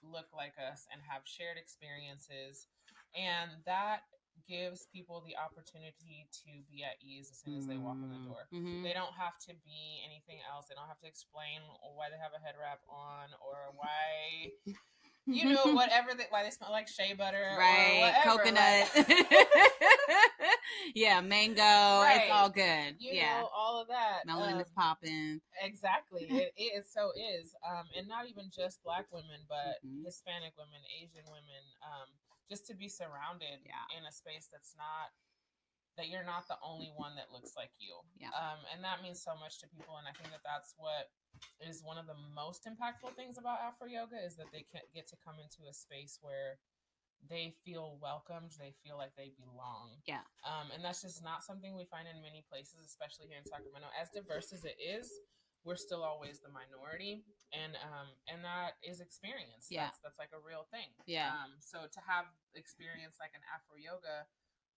[0.04, 2.68] look like us and have shared experiences,
[3.16, 4.04] and that
[4.48, 8.18] gives people the opportunity to be at ease as soon as they walk in the
[8.28, 8.46] door.
[8.52, 8.82] Mhm.
[8.82, 10.66] They don't have to be anything else.
[10.68, 11.60] They don't have to explain
[11.94, 14.50] why they have a head wrap on or why
[15.26, 18.36] you know whatever they, why they smell like shea butter right, or whatever.
[18.44, 18.90] coconut.
[19.08, 19.48] like,
[20.94, 21.62] yeah, mango.
[21.62, 22.22] Right.
[22.24, 22.96] It's all good.
[22.98, 24.22] you yeah, know all of that.
[24.28, 25.40] melanin Um, is popping.
[25.62, 26.26] Exactly.
[26.56, 27.54] it is so is.
[27.66, 30.04] Um, and not even just black women, but Mhm.
[30.04, 32.08] Hispanic women, Asian women, um,
[32.48, 33.84] just to be surrounded Yeah.
[33.98, 35.12] in a space that's not
[35.96, 37.94] that you're not the only one that looks like you.
[38.18, 38.34] Yeah.
[38.34, 39.94] Um, and that means so much to people.
[39.96, 41.06] And I think that that's what
[41.62, 45.06] is one of the most impactful things about Afro yoga is that they can get
[45.14, 46.58] to come into a space where
[47.30, 50.02] they feel welcomed, they feel like they belong.
[50.04, 50.26] Yeah.
[50.44, 53.86] Um, and that's just not something we find in many places, especially here in Sacramento.
[53.94, 55.08] As diverse as it is,
[55.64, 57.24] we're still always the minority,
[57.56, 59.72] and um, and that is experience.
[59.72, 59.88] Yeah.
[59.88, 60.92] That's, that's like a real thing.
[61.08, 61.32] Yeah.
[61.32, 64.28] Um, so to have experience like an Afro yoga,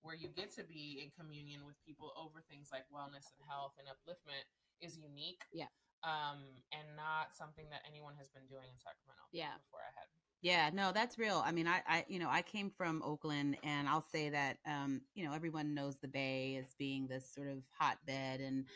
[0.07, 3.75] where you get to be in communion with people over things like wellness and health
[3.83, 4.46] and upliftment,
[4.79, 5.42] is unique.
[5.51, 5.70] Yeah.
[6.07, 9.27] Um, and not something that anyone has been doing in Sacramento.
[9.35, 9.59] Yeah.
[9.66, 10.07] Before I had.
[10.42, 11.42] Yeah, no, that's real.
[11.44, 15.01] I mean, I, I, you know, I came from Oakland, and I'll say that, um,
[15.14, 18.66] you know, everyone knows the Bay as being this sort of hotbed and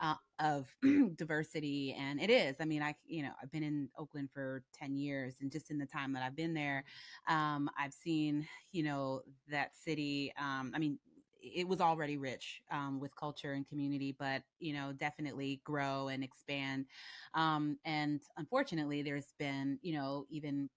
[0.00, 0.74] uh, of
[1.16, 2.56] diversity, and it is.
[2.60, 5.78] I mean, I, you know, I've been in Oakland for ten years, and just in
[5.78, 6.84] the time that I've been there,
[7.28, 10.32] um, I've seen, you know, that city.
[10.38, 10.98] Um, I mean,
[11.40, 16.22] it was already rich um, with culture and community, but you know, definitely grow and
[16.24, 16.86] expand.
[17.34, 20.68] Um, and unfortunately, there's been, you know, even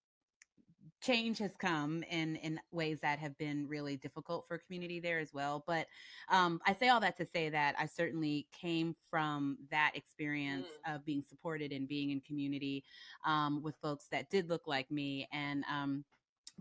[1.01, 5.33] change has come in in ways that have been really difficult for community there as
[5.33, 5.87] well but
[6.29, 11.03] um i say all that to say that i certainly came from that experience of
[11.05, 12.83] being supported and being in community
[13.25, 16.03] um with folks that did look like me and um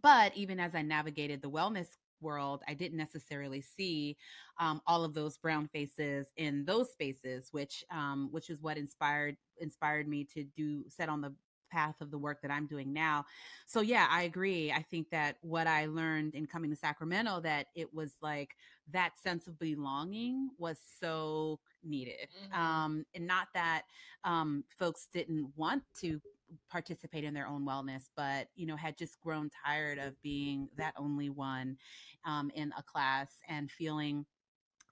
[0.02, 1.88] but even as i navigated the wellness
[2.20, 4.16] world i didn't necessarily see
[4.58, 9.36] um, all of those brown faces in those spaces which um, which is what inspired
[9.58, 11.32] inspired me to do set on the
[11.70, 13.24] path of the work that I'm doing now.
[13.66, 14.72] So yeah, I agree.
[14.72, 18.56] I think that what I learned in coming to Sacramento that it was like
[18.92, 22.28] that sense of belonging was so needed.
[22.52, 22.56] Mhm.
[22.56, 23.82] Um and not that
[24.24, 26.20] um folks didn't want to
[26.68, 30.92] participate in their own wellness but you know had just grown tired of being that
[30.96, 31.76] only one
[32.24, 34.26] um in a class and feeling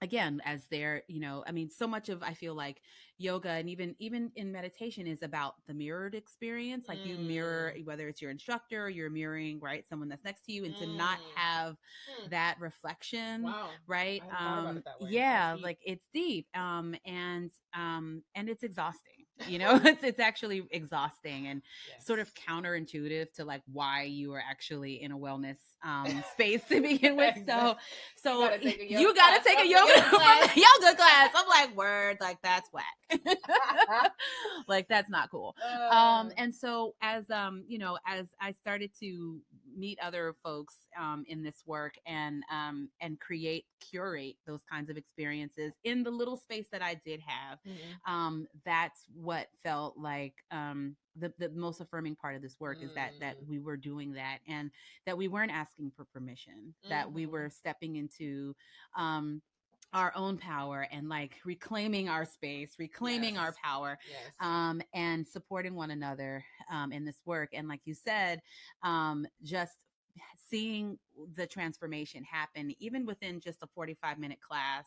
[0.01, 2.81] again as they're you know i mean so much of i feel like
[3.17, 7.85] yoga and even even in meditation is about the mirrored experience like you mirror Mm.
[7.85, 10.85] whether it's your instructor or you're mirroring right someone that's next to you and to
[10.87, 11.31] not Mm.
[11.35, 11.75] have
[12.07, 12.29] Hmm.
[12.29, 13.69] that reflection Wow.
[13.87, 15.09] right um it that way.
[15.09, 20.63] yeah like it's deep um and um and it's exhausting you know it's it's actually
[20.71, 22.05] exhausting and Yes.
[22.05, 26.81] sort of counterintuitive to like why you are actually in a wellness um space to
[26.81, 27.35] begin with.
[27.47, 27.75] So
[28.17, 29.43] so gotta take a you yoga class.
[29.43, 30.55] take a yoga yoga class.
[30.57, 31.29] yoga class.
[31.35, 34.11] I'm like word like that's whack.
[34.67, 35.55] Like that's not cool.
[35.91, 39.39] Um Uh, and so as um you know as i started to
[39.79, 44.97] meet other folks um in this work and um and create curate those kinds of
[44.97, 47.99] experiences in the little space that i did have mhm.
[48.07, 52.91] um that's what felt like um the, the most affirming part of this work is
[52.93, 53.47] that that Mm.
[53.47, 54.71] we were doing that and
[55.05, 57.31] that we weren't asking for permission that we Mhm.
[57.31, 58.55] were stepping into
[58.97, 59.41] um
[59.93, 64.33] our own power and like reclaiming our space reclaiming our power yes.
[64.39, 67.49] um, and supporting one another um, in this work.
[67.53, 68.41] And like you said,
[68.83, 69.73] um, just
[70.49, 70.97] seeing
[71.35, 74.85] the transformation happen, even within just a 45 minute class,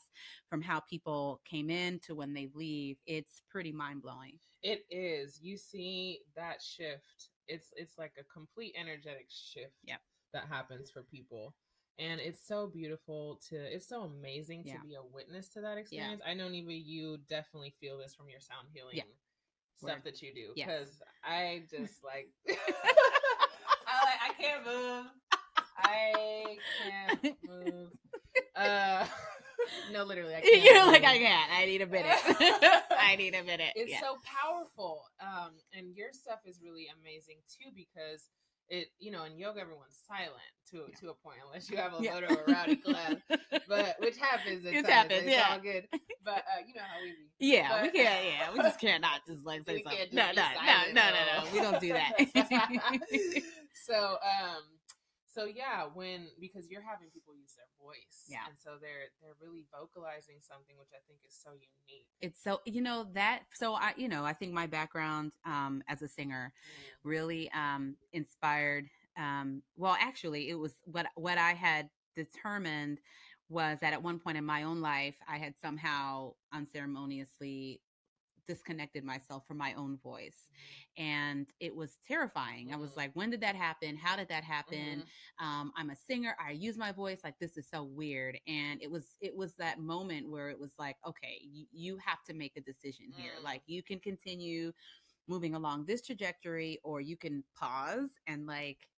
[0.49, 4.39] from how people came in to when they leave, it's pretty mind blowing.
[4.63, 5.41] It is.
[5.43, 7.31] You see that shift.
[7.49, 10.01] It's it's like a complete energetic shift Yep.
[10.33, 11.55] that happens for people.
[11.99, 14.75] And it's so beautiful to it's so amazing Yeah.
[14.75, 16.21] to be a witness to that experience.
[16.27, 19.01] I know Neva, you definitely feel this from your sound healing
[19.77, 20.05] stuff Word.
[20.05, 20.53] that you do.
[20.57, 20.67] Yes.
[20.69, 25.07] Because I just like I like I can't move.
[25.77, 27.89] I can't move.
[28.57, 29.07] Uh
[29.93, 31.05] no literally I can't You're like.
[31.05, 31.53] I can't.
[31.53, 32.19] I need a minute.
[32.99, 33.73] I need a minute.
[33.77, 34.01] it's Yeah.
[34.01, 38.29] so powerful um and your stuff is really amazing too because
[38.73, 40.33] it you know in yoga everyone's silent
[40.71, 42.19] to to a point unless you have a Yeah.
[42.19, 43.17] a rowdy class
[43.69, 45.47] but which happens It times, happens, it's yeah.
[45.51, 45.87] all good
[46.25, 47.17] but uh you know how we be
[47.53, 48.25] Yeah, we can't.
[48.25, 50.09] Yeah, we just can't not just like say something.
[50.13, 51.53] No, no, no, silent, no, no, no.
[51.53, 53.43] We don't do that.
[53.87, 54.63] so um
[55.35, 58.45] so yeah when because you're having people use their voice Yeah.
[58.49, 62.61] and so they're they're really vocalizing something which i think is so unique it's so
[62.65, 63.41] you know that.
[63.53, 66.53] So I, you know, I think my background um, as a singer
[67.03, 68.87] really um, inspired.
[69.19, 73.01] Um, well, actually, it was what what I had determined
[73.49, 77.81] was that at one point in my own life, I had somehow unceremoniously
[78.47, 80.51] disconnected myself from my own voice
[80.97, 82.97] and it was terrifying i was Mhm.
[82.97, 85.07] like when did that happen how did that happen Mhm.
[85.39, 88.91] um, i'm a singer i use my voice like this is so weird and it
[88.91, 92.57] was it was that moment where it was like okay you, you have to make
[92.57, 93.45] a decision here Mm.
[93.45, 94.73] like you can continue
[95.29, 98.89] moving along this trajectory or you can pause and like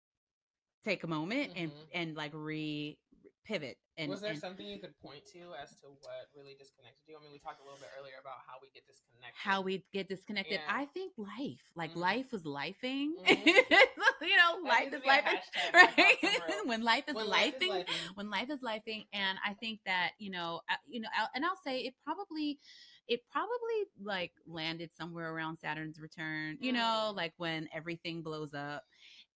[0.85, 1.89] take a moment and Mhm.
[1.95, 2.99] and like re
[3.45, 7.03] pivot and, was there and something you could point to as to what really disconnected
[7.07, 7.17] you?
[7.19, 9.35] I mean, we talked a little bit earlier about how we get disconnected.
[9.37, 10.61] how we get disconnected.
[10.65, 10.75] Yeah.
[10.81, 11.97] I think life, like Mhm.
[11.97, 13.11] life was lifing.
[13.25, 13.47] Mhm.
[14.23, 15.41] you know, That life is be lifing,
[15.75, 15.99] right?
[15.99, 16.67] like, for real.
[16.67, 18.17] when life is When life is lifing, lifing.
[18.17, 21.45] when life is lifing, and I think that you know, uh, you know, I'll- and
[21.45, 22.59] I'll say it probably.
[23.07, 27.17] It probably like landed somewhere around Saturn's return, you know, Mm.
[27.17, 28.83] like when everything blows up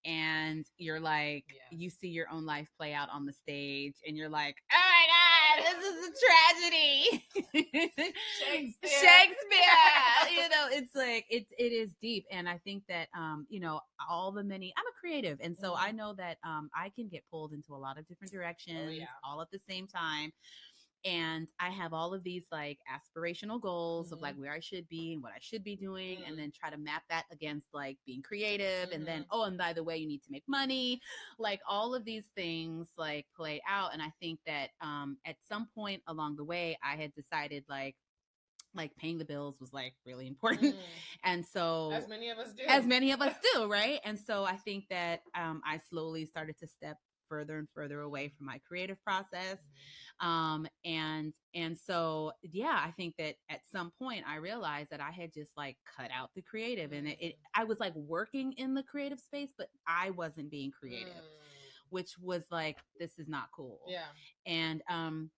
[0.09, 4.29] and you're like, you see your own life play out on the stage, and you're
[4.31, 7.25] like, oh my God, this is a tragedy.
[8.41, 8.91] Shakespeare.
[8.91, 10.43] Shakespeare.
[10.43, 12.25] you know, it's like it it is deep.
[12.31, 15.39] And I think that um, you know, all the many I'm a creative.
[15.43, 15.77] And so Mhm.
[15.79, 18.91] I know that um I can get pulled into a lot of different directions Oh,
[18.91, 19.07] yeah.
[19.25, 20.33] all at the same time.
[21.05, 24.41] And I have all of these like aspirational goals of like Mhm.
[24.41, 26.29] where I should be and what I should be doing, Mm.
[26.29, 28.91] and then try to map that against like being creative.
[28.93, 29.29] And then, Mhm.
[29.31, 31.01] oh, and by the way, you need to make money.
[31.39, 33.93] Like all of these things like play out.
[33.93, 37.97] And I think that um at some point along the way, I had decided like
[38.75, 40.75] like paying the bills was like really important.
[40.77, 40.79] Mm.
[41.25, 42.65] And so As many of us do.
[42.65, 43.99] as many of us do, right?
[44.05, 48.29] And so I think that um, I slowly started to step further and further away
[48.37, 49.59] from my creative process.
[50.21, 55.11] Um, and and so yeah, I think that at some point I realized that I
[55.11, 58.75] had just like cut out the creative, and it, it I was like working in
[58.75, 61.91] the creative space, but I wasn't being creative, Mm.
[61.91, 64.07] which was like this is not cool Yeah.
[64.47, 65.31] and um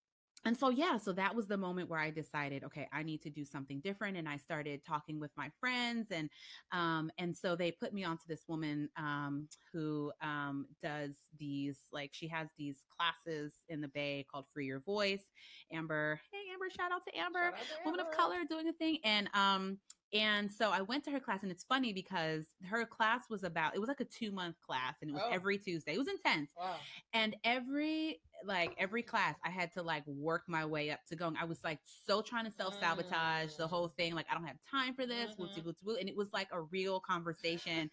[0.45, 3.31] and so yeah so that was the moment where i decided okay i need to
[3.31, 6.31] do something different and i started talking with my friends and
[6.73, 12.11] um and so they put me onto this woman um who um does these like
[12.13, 15.25] she has these classes in the bay called free your voice
[15.73, 16.21] amber.
[16.33, 19.29] Hey amber shout out to amber out to woman of color doing a thing and
[19.35, 19.79] um
[20.13, 23.75] and so i went to her class and it's funny because her class was about
[23.75, 25.31] it was like a two month class and it was Oh.
[25.31, 26.77] every tuesday it was intense Wow.
[27.13, 31.37] and every like every class i had to like work my way up to going
[31.37, 33.71] i was like so trying to self-sabotage the Mm.
[33.71, 35.75] whole thing like i don't have time for this Mhm.
[35.85, 37.91] woo and it was like a real conversation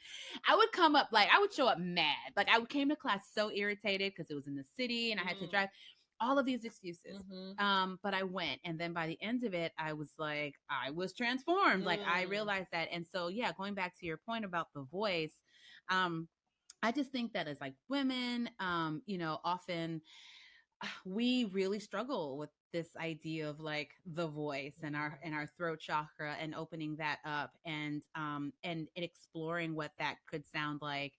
[0.47, 3.29] i would come up like i would show up mad like i came to class
[3.33, 5.51] so irritated because it was in the city and i had to Mm.
[5.51, 5.69] drive
[6.21, 7.19] all of these excuses.
[7.19, 7.59] Mhm.
[7.59, 10.91] Um, but I went, and then by the end of it, I was like, I
[10.91, 11.85] was transformed.
[11.85, 12.23] Like I Mm.
[12.23, 15.41] realized that, and so yeah, going back to your point about the voice,
[15.89, 16.27] um,
[16.83, 20.01] I just think that as like women, um, you know, often
[21.05, 25.79] we really struggle with this idea of like the voice and our and our throat
[25.79, 31.13] chakra and opening that up and um and, and exploring what that could sound like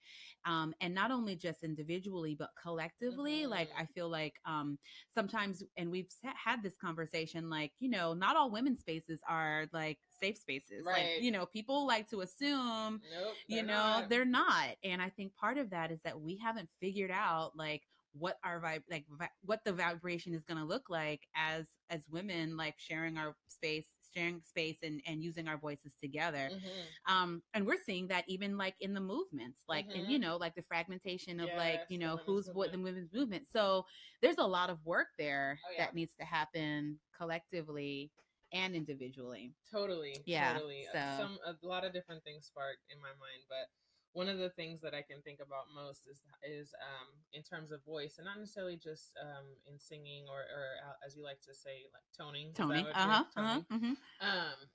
[0.45, 3.81] um and not only just individually but collectively like Mhm.
[3.83, 4.79] i feel like um
[5.15, 9.99] sometimes and we've had this conversation like you know not all women's spaces are like
[10.11, 11.15] safe spaces Right.
[11.17, 13.37] like you know people like to assume Nope.
[13.47, 14.09] you know not.
[14.09, 17.83] they're not and i think part of that is that we haven't figured out like
[18.13, 22.09] what our vibe like vi- what the vibration is going to look like as as
[22.11, 27.13] women like sharing our space sharing space and and using our voices together Mhm.
[27.13, 30.23] um and we're seeing that even like in the movements like and you Mhm.
[30.23, 33.85] know like the fragmentation of like you know who's what the women's movement so
[34.23, 35.85] there's a lot of work there Oh, yeah.
[35.85, 38.11] that needs to happen collectively
[38.53, 40.23] and individually Totally.
[40.25, 40.87] Yeah, Totally.
[40.89, 43.69] Uh, so- Some a lot of different things spark in my mind, but
[44.13, 47.71] one of the things that I can think about most is is um, in terms
[47.73, 51.41] of voice, and not necessarily just um, in singing or, or uh, as you like
[51.43, 52.55] to say, like toning.
[52.59, 53.67] Is that tony uh-huh, uh-huh toning?
[53.73, 53.97] mhm.
[54.21, 54.69] um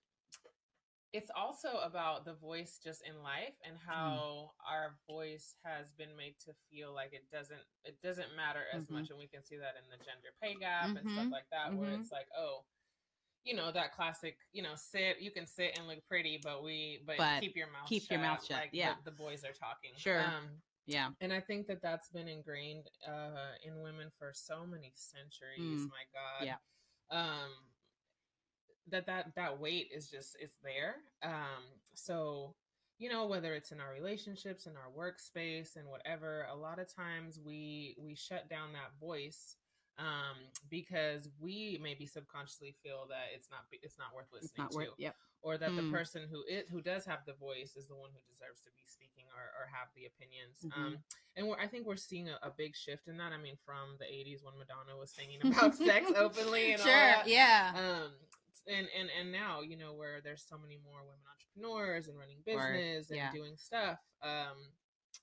[1.13, 4.24] it's also about the voice just in life and Mm.
[4.26, 8.89] how our voice has been made to feel like it doesn't it doesn't matter as
[8.89, 8.89] Mhm.
[8.89, 11.13] much and we can see that in the gender pay gap and Mhm.
[11.13, 12.02] stuff like that where Mhm.
[12.02, 12.65] it's like oh
[13.44, 17.02] you know that classic you know sit you can sit and look pretty but we
[17.06, 18.94] but, But keep your mouth keep shut, your mouth shut, like yeah.
[19.04, 20.22] the, the boys are talking Sure.
[20.22, 20.50] um
[20.86, 25.82] yeah and I think that that's been ingrained uh, in women for so many centuries.
[25.82, 25.90] Mm.
[25.90, 26.56] My God, Yeah.
[27.10, 27.52] Um,
[28.90, 30.96] that that that weight is just it's there.
[31.24, 32.56] Um, so
[32.98, 36.48] you know whether it's in our relationships, in our workspace, and whatever.
[36.52, 39.56] A lot of times we we shut down that voice
[40.00, 40.38] um
[40.70, 44.88] because we maybe subconsciously feel that it's not it's not worth listening not to worth
[44.98, 45.76] yep or that Mm.
[45.86, 48.72] the person who it who does have the voice is the one who deserves to
[48.76, 50.64] be speaking or, or have the opinions.
[50.64, 50.78] Mhm.
[50.78, 50.98] Um,
[51.36, 53.34] and we're, I think we're seeing a, a big shift in that.
[53.34, 56.96] I mean, from the '80s when Madonna was singing about sex openly and all sure
[56.96, 57.28] that.
[57.28, 58.12] yeah Um,
[58.68, 62.40] and and and now you know where there's so many more women entrepreneurs and running
[62.48, 64.00] Or- business and doing stuff.
[64.24, 64.72] Um,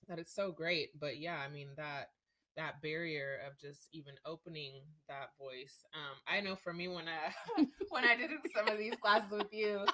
[0.06, 0.90] that it's so great.
[1.00, 2.10] But yeah, I mean that
[2.56, 5.84] that barrier of just even opening that voice.
[5.94, 9.52] Um, I know for me when I when I did some of these classes with
[9.52, 9.84] you,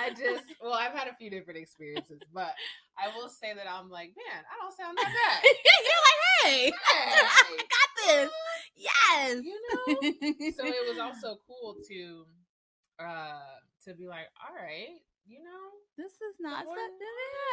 [0.00, 2.54] I just well, I've had a few different experiences, but
[2.98, 5.42] I will say that I'm like, man, I don't sound that bad.
[5.84, 8.30] you're like hey i got this
[8.74, 10.50] yes you know.
[10.56, 12.26] So it was also cool to
[12.98, 13.38] uh
[13.84, 16.74] to be like, all right, you know, this is not so,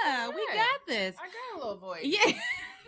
[0.03, 2.01] yeah we got this I got a little voice.
[2.03, 2.31] yeah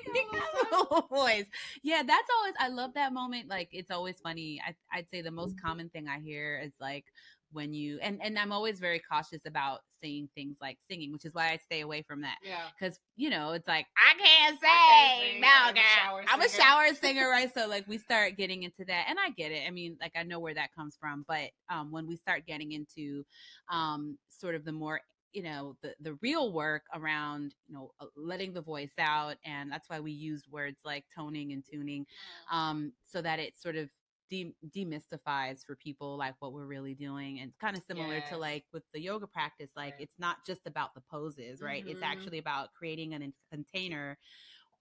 [0.05, 0.87] You You got a little got a something.
[0.91, 1.45] little voice.
[1.83, 3.47] Yeah, that's always I love that moment.
[3.49, 4.61] Like it's always funny.
[4.65, 7.05] I I'd say the most common thing I hear is like
[7.53, 11.33] when you and and I'm always very cautious about saying things like singing, which is
[11.33, 12.37] why I stay away from that.
[12.43, 12.61] Yeah.
[12.79, 14.69] Because you know it's like I can't sing.
[14.69, 15.41] I can't sing.
[15.41, 15.83] No, I'm a girl.
[15.95, 17.53] shower I'm a singer." shower singer, right?
[17.53, 19.63] So like we start getting into that, and I get it.
[19.67, 22.71] I mean, like I know where that comes from, but um, when we start getting
[22.71, 23.25] into
[23.69, 25.01] um, sort of the more
[25.33, 29.71] you know the the real work around you know uh, letting the voice out and
[29.71, 32.05] that's why we used words like toning and tuning
[32.51, 33.89] um so that it sort of
[34.29, 38.63] de- demystifies for people like what we're really doing and kind of similar to like
[38.73, 40.01] with the yoga practice like Right.
[40.03, 42.11] it's not just about the poses right it's Mhm.
[42.11, 44.17] actually about creating an in- container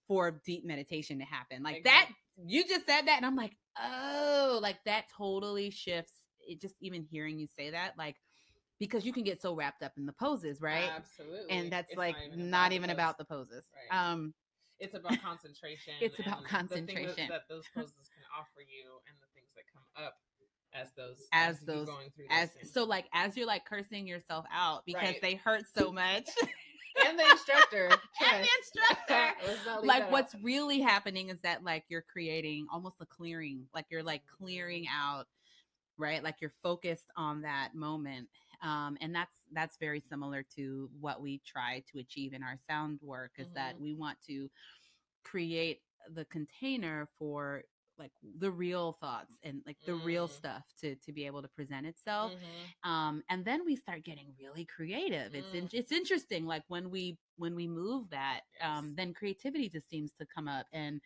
[0.08, 2.08] for deep meditation to happen like that
[2.46, 6.12] you just said that and i'm like oh like that totally shifts
[6.48, 8.16] it just even hearing you say that like
[8.80, 11.50] because you can get so wrapped up in the poses right Absolutely.
[11.50, 12.94] and that's It's like even not the even pose.
[12.94, 13.96] about the poses Right.
[14.10, 14.34] um
[14.80, 15.94] It's about concentration.
[16.00, 17.28] It's about the thing that- concentration.
[17.28, 20.16] that, those poses can offer you, and the things that come up
[20.72, 22.72] as those As those- going through as things.
[22.72, 25.20] so like as you're like cursing yourself out because Right.
[25.22, 26.28] they hurt so much
[27.06, 27.88] and the instructor,
[28.32, 29.32] and the instructor
[29.66, 34.02] not like what's really happening is that like you're creating almost a clearing like you're
[34.02, 35.26] like clearing out
[35.98, 38.28] right like you're focused on that moment
[38.62, 42.98] um and that's that's very similar to what we try to achieve in our sound
[43.02, 43.80] work is that Mhm.
[43.80, 44.50] we want to
[45.24, 45.82] create
[46.14, 47.62] the container for
[48.00, 50.30] like the real thoughts and like the real Mm.
[50.32, 52.88] stuff to to be able to present itself Mhm.
[52.90, 55.74] um and then we start getting really creative it's in, Mm.
[55.74, 60.26] it's interesting like when we when we move that um then creativity just seems to
[60.34, 61.00] come up and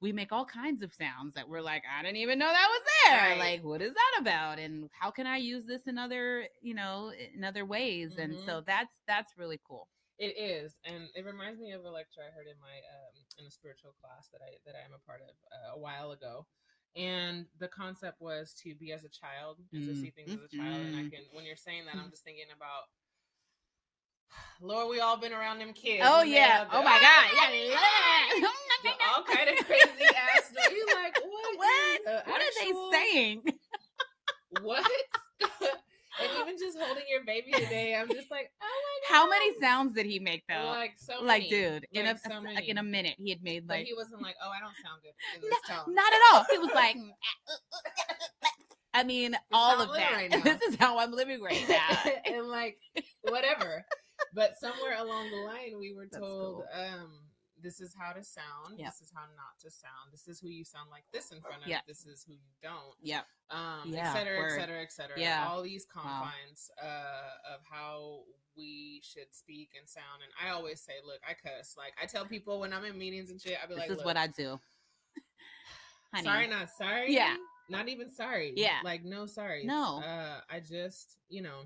[0.00, 2.82] we make all kinds of sounds that we're like i didn't even know that was
[3.06, 3.38] there Right.
[3.38, 7.12] like what is that about and how can i use this in other you know
[7.34, 8.44] in other ways and Mhm.
[8.44, 9.86] so that's that's really cool
[10.20, 13.46] It is, and it reminds me of a lecture I heard in my um, in
[13.46, 16.46] a spiritual class that I that I am a part of uh, a while ago,
[16.94, 20.56] and the concept was to be as a child and to see things as a
[20.56, 20.76] child.
[20.86, 21.10] And I mhm.
[21.10, 22.92] can, when you're saying that, I'm just thinking about.
[24.60, 26.04] Lord, we all been around them kids.
[26.06, 26.58] Oh yeah.
[26.58, 27.26] have Oh the- my god.
[27.34, 28.48] Yeah.
[28.84, 30.52] the all kind of crazy ass.
[30.70, 31.58] You like what?
[32.04, 32.26] What?
[32.28, 33.42] What are they saying?
[34.62, 34.84] What?
[36.20, 39.14] And even just holding your baby today, I'm just like, oh my god.
[39.14, 40.66] How many sounds did he make though?
[40.66, 41.48] Like so Like, many.
[41.50, 44.22] dude, in a so like in a minute, he had made But like he wasn't
[44.22, 45.94] like, oh, I don't sound good in this tone.
[45.94, 46.44] not at all.
[46.50, 46.96] He was like,
[48.94, 50.12] I mean, all of that.
[50.12, 52.10] right this is how I'm living right now.
[52.24, 52.76] and like
[53.22, 53.84] whatever.
[54.34, 56.66] But somewhere along the line, we were That's told, cool.
[56.74, 57.10] um,
[57.62, 58.78] this is how to sound.
[58.78, 58.86] Yep.
[58.88, 60.10] This is how not to sound.
[60.12, 61.68] This is who you sound like this in front of.
[61.68, 61.82] Yep.
[61.86, 62.96] This is who you don't.
[63.02, 63.26] yep.
[63.50, 65.18] Um, Yeah, et cetera, et cetera, et cetera.
[65.20, 65.46] Yeah.
[65.48, 66.02] All these Wow.
[66.02, 68.20] confines uh, of how
[68.56, 70.22] we should speak and sound.
[70.22, 71.74] And I always say, look, I cuss.
[71.76, 74.04] Like I tell people when I'm in meetings and shit, I be like, This is
[74.04, 74.58] what I do.
[76.14, 76.24] Honey.
[76.24, 77.12] sorry, not sorry.
[77.14, 77.36] Yeah.
[77.68, 78.52] Not even sorry.
[78.56, 78.78] Yeah.
[78.82, 79.64] Like no sorry.
[79.64, 80.00] No.
[80.04, 81.62] Uh I just, you know,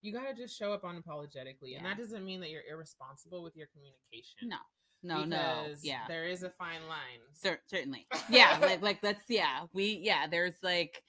[0.00, 1.76] you gotta just show up unapologetically.
[1.76, 4.48] And that doesn't mean that you're irresponsible with your communication.
[4.48, 4.56] No.
[5.04, 5.66] No, no.
[5.82, 6.00] Yeah.
[6.08, 7.20] There is a fine line.
[7.34, 8.06] Cer- certainly.
[8.30, 11.02] Yeah, like like let's yeah, we yeah, there's like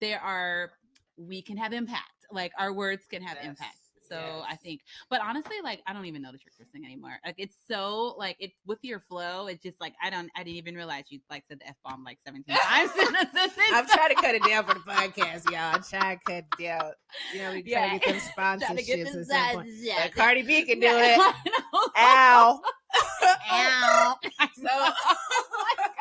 [0.00, 0.70] there are
[1.18, 2.04] we can have impact.
[2.30, 3.76] Like our words can have Yes, impact.
[4.10, 7.18] So I think but honestly like I don't even know that you're cursing anymore.
[7.24, 10.56] Like it's so like it's with your flow, it's just like I don't I didn't
[10.56, 13.52] even realize you like said the F bomb like 17 times in a sentence.
[13.72, 15.74] I'm trying to cut it down for the podcast, y'all.
[15.74, 16.92] I'm trying to cut it down.
[17.34, 17.88] You know, we Yeah.
[17.88, 19.68] try to get them Trying sponsorships get at some point.
[19.78, 20.02] yeah.
[20.06, 21.54] But Cardi B can do Yeah, it.
[21.98, 22.60] Ow.
[23.52, 24.16] Ow.
[24.22, 24.94] So oh
[25.52, 25.94] my god.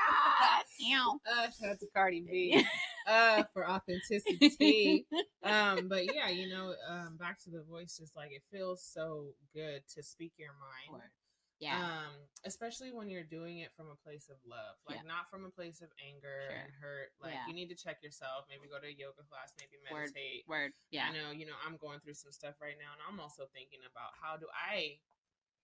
[0.96, 1.20] Ow.
[1.30, 2.64] uh shout out to Cardi B
[3.08, 5.06] uh for authenticity.
[5.44, 9.34] um, but yeah, you know, um back to the voice, just like it feels so
[9.54, 11.02] good to speak your mind.
[11.02, 11.12] Word.
[11.60, 11.76] Yeah.
[11.76, 12.16] Um,
[12.48, 15.12] especially when you're doing it from a place of love, like Yeah.
[15.12, 16.56] not from a place of anger Sure.
[16.56, 17.12] and hurt.
[17.20, 17.48] Like Yeah.
[17.52, 18.48] you need to check yourself.
[18.48, 19.52] Maybe go to a yoga class.
[19.60, 20.16] Maybe Word.
[20.16, 20.48] meditate.
[20.48, 20.72] Word.
[20.90, 21.12] Yeah.
[21.12, 23.84] I know, you know, I'm going through some stuff right now, and I'm also thinking
[23.84, 25.04] about how do I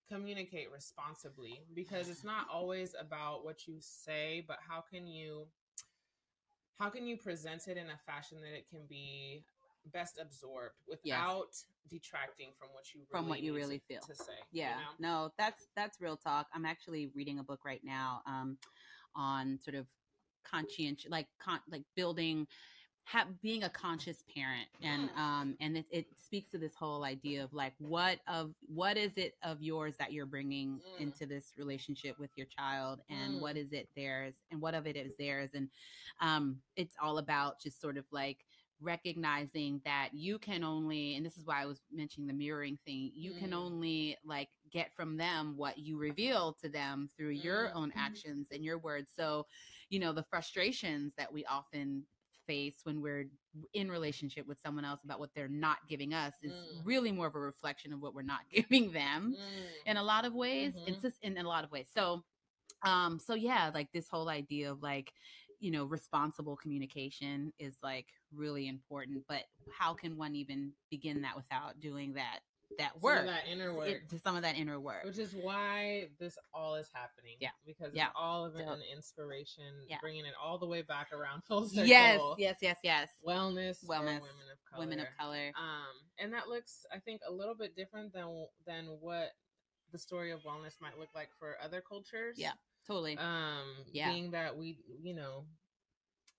[0.09, 5.47] communicate responsibly because it's not always about what you say, but how can you
[6.77, 9.45] how can you present it in a fashion that it can be
[9.93, 11.55] best absorbed without
[11.89, 14.01] detracting from what you really From what you really to, feel.
[14.01, 14.33] to say.
[14.51, 14.93] you Yeah, know?
[14.99, 16.47] no, that's that's real talk.
[16.53, 18.57] I'm actually reading a book right now um,
[19.15, 19.85] on sort of
[20.43, 22.47] conscientious, like con- like building,
[23.05, 25.17] ha- being a conscious parent, and Mm.
[25.17, 29.17] um, and it, it speaks to this whole idea of like what of what is
[29.17, 30.99] it of yours that you're bringing Mm.
[30.99, 33.39] into this relationship with your child, and Mm.
[33.41, 35.69] what is it theirs, and what of it is theirs, and
[36.19, 38.45] um, it's all about just sort of like
[38.81, 43.09] recognizing that you can only and this is why i was mentioning the mirroring thing
[43.15, 43.57] you can Mm.
[43.57, 47.95] only like get from them what you reveal to them through your own Mhm.
[47.95, 49.47] actions and your words so
[49.89, 52.05] you know the frustrations that we often
[52.47, 53.27] face when we're
[53.73, 56.85] in relationship with someone else about what they're not giving us is Mm.
[56.85, 59.91] really more of a reflection of what we're not giving them Mm.
[59.91, 60.87] in a lot of ways Mhm.
[60.87, 62.23] it's just in a lot of ways so
[62.83, 65.13] um so yeah like this whole idea of like
[65.59, 71.35] you know responsible communication is like really important but how can one even begin that
[71.35, 72.39] without doing that
[72.77, 73.87] that Some of work that inner work.
[73.87, 77.37] It- to some of that inner work which is why this all is happening.
[77.39, 77.51] Yeah.
[77.65, 78.07] because Yeah.
[78.07, 79.99] it's all of So- an inspiration, Yeah.
[80.01, 81.85] bringing it all the way back around full circle.
[81.87, 84.79] yes yes yes yes wellness, Wellness, women of color.
[84.79, 88.99] women of color Um, and that looks, I think, a little bit different than than
[88.99, 89.31] what
[89.91, 92.37] the story of wellness might look like for other cultures.
[92.37, 92.53] Yeah.
[92.87, 94.11] totally Um, Yeah.
[94.11, 95.47] being that we, you know,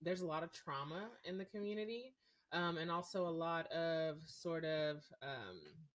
[0.01, 2.15] there's a lot of trauma in the community,
[2.53, 5.86] um, and also a lot of sort of, um,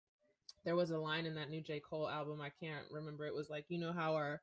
[0.65, 2.39] there was a line in that new J Cole album.
[2.41, 3.25] I can't remember.
[3.25, 4.41] It was like, you know how our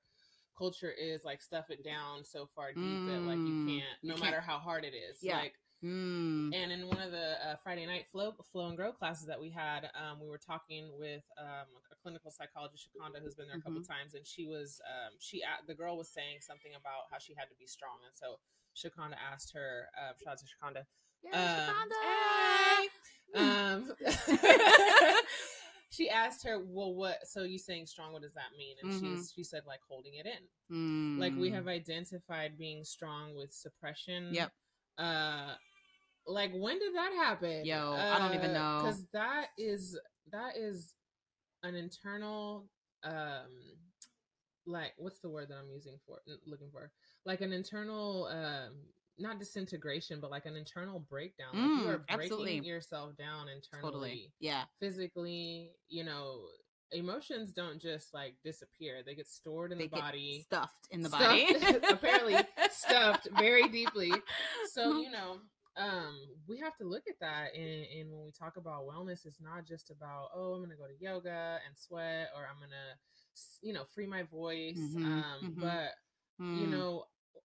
[0.57, 4.09] culture is like stuff it down so far deep that like you Mm, can't, you
[4.09, 5.23] no can't- matter how hard it is.
[5.23, 5.37] Yeah.
[5.39, 5.55] Like
[5.85, 6.53] mm.
[6.53, 9.51] and in one of the uh, Friday night flow, flow and grow classes that we
[9.51, 13.61] had, um, we were talking with um, a clinical psychologist, Shakanda, who's been there a
[13.61, 13.93] couple Mm-hmm.
[13.93, 17.49] times, and she was, um, she, the girl was saying something about how she had
[17.51, 18.41] to be strong, and so
[18.75, 20.85] Shakanda asked her, uh, shout out to Shakanda,
[23.35, 23.95] um, um,
[25.99, 27.27] she asked her, well, what?
[27.27, 28.13] So you saying strong?
[28.13, 28.77] What does that mean?
[28.81, 29.01] And Mhm.
[29.01, 30.49] she's, she said, like holding it in.
[31.17, 31.55] Like we Mm.
[31.55, 34.33] have identified being strong with suppression.
[34.33, 34.53] Yep.
[34.97, 35.55] Uh,
[36.27, 37.67] like when did that happen?
[37.67, 38.77] Yo, I don't even know.
[38.79, 39.99] because that is
[40.31, 40.95] that is
[41.65, 42.69] an internal
[43.03, 43.51] um
[44.67, 46.91] like what's the word that I'm using for looking for
[47.25, 48.75] like an internal um
[49.19, 52.61] not disintegration but like an internal breakdown like you Mm, are breaking absolutely.
[52.69, 56.41] yourself down internally totally yeah physically you know
[56.93, 61.03] emotions don't just like disappear; they get stored in they the get body, stuffed in
[61.03, 61.83] the Stuffed- body.
[61.91, 62.37] apparently
[62.71, 64.13] stuffed very deeply.
[64.73, 65.37] So you know,
[65.77, 66.17] um,
[66.49, 67.55] we have to look at that.
[67.55, 70.87] And, and when we talk about wellness, it's not just about oh, I'm gonna go
[70.87, 72.97] to yoga and sweat, or I'm gonna,
[73.61, 74.79] you know, free my voice.
[74.79, 75.61] Mhm, um, mhm.
[75.61, 75.91] but
[76.55, 76.71] you Mm.
[76.71, 77.05] know,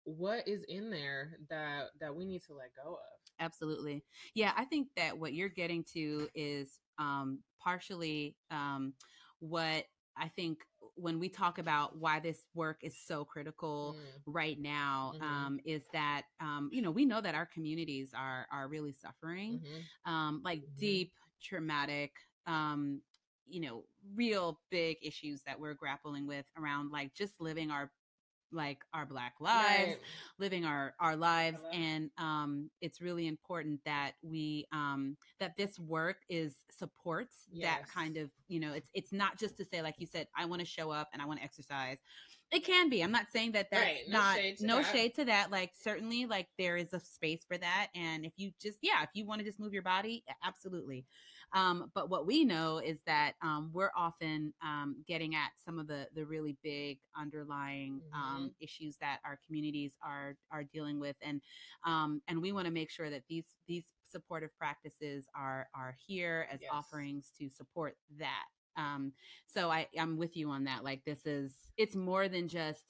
[0.04, 3.20] what is in there that that we need to let go of?
[3.40, 4.04] Absolutely.
[4.36, 8.94] Yeah, I think that what you're getting to is um, partially um,
[9.40, 9.86] what
[10.18, 10.60] I think
[10.96, 15.22] when we talk about why this work is so critical Mm, right now Mhm.
[15.22, 19.60] um, is that um, you know we know that our communities are are really suffering
[19.60, 19.90] mhm.
[20.06, 20.78] um, like Mhm.
[20.80, 22.14] deep traumatic
[22.46, 23.02] um,
[23.48, 23.84] you know
[24.16, 27.92] real big issues that we're grappling with around like just living our
[28.54, 29.98] like our black lives Right.
[30.40, 36.18] living our our lives and um it's really important that we um that this work
[36.30, 40.08] is supports that kind of you know it's it's not just to say like you
[40.08, 42.00] said i want to show up and i want to exercise
[42.52, 44.92] it can be i'm not saying that that's Right, no not shade no that.
[44.94, 48.52] shade to that like certainly like there is a space for that and if you
[48.62, 51.06] just yeah if you want to just move your body absolutely
[51.54, 55.88] um, but what we know is that um, we're often um, getting at some of
[55.88, 61.42] the the really big underlying um, issues that our communities are are dealing with, and
[61.86, 66.48] um, and we want to make sure that these these supportive practices are are here
[66.52, 66.72] as Yes.
[66.74, 68.46] offerings to support that.
[68.78, 69.14] Um,
[69.48, 70.84] so I I'm with you on that.
[70.84, 72.82] Like this is it's more than just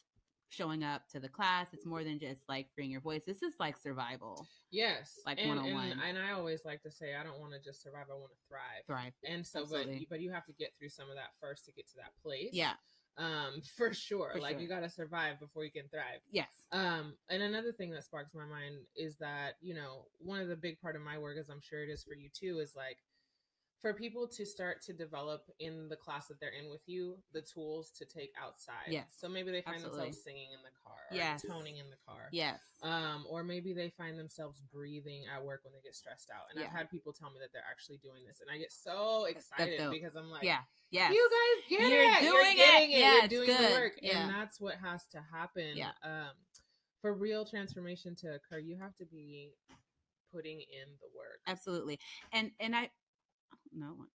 [0.53, 1.67] showing up to the class.
[1.73, 3.23] It's more than just like freeing your voice.
[3.25, 5.99] This is like survival, Yes, Like and, and, 101.
[6.07, 8.37] and I always like to say, I don't want to just survive; I want to
[8.47, 8.85] thrive.
[8.87, 9.13] thrive.
[9.27, 9.99] And so, Absolutely.
[10.09, 12.11] but but you have to get through some of that first to get to that
[12.23, 12.49] place.
[12.53, 12.73] Yeah.
[13.17, 14.31] um, for sure.
[14.33, 14.61] For like sure.
[14.61, 16.21] you got to survive before you can thrive.
[16.31, 16.49] Yes.
[16.71, 20.55] Um, and another thing that sparks my mind is that you know one of the
[20.55, 22.97] big part of my work, as I'm sure it is for you too, is like
[23.83, 27.41] for people to start to develop in the class that they're in with you the
[27.41, 28.87] tools to take outside.
[28.87, 30.05] Yes, So maybe they find absolutely.
[30.05, 31.41] themselves singing in the car, or Yes.
[31.45, 32.29] toning in the car.
[32.31, 32.61] Yes.
[32.81, 36.45] Um, or maybe they find themselves breathing at work when they get stressed out.
[36.55, 39.25] And I've had people tell me that they're actually doing this, and I get so
[39.25, 40.59] excited because I'm like, yeah.
[40.89, 41.11] Yes.
[41.13, 42.19] you guys get You're it.
[42.21, 42.55] doing You're it.
[42.55, 42.97] getting it.
[42.99, 43.93] Yeah, You're doing the work.
[44.01, 44.21] Yeah.
[44.23, 45.75] And that's what has to happen.
[45.75, 45.91] Yeah.
[46.05, 46.31] Um,
[47.01, 49.51] for real transformation to occur, you have to be
[50.31, 51.39] putting in the work.
[51.45, 51.99] absolutely
[52.31, 52.89] and and i
[53.75, 54.09] no going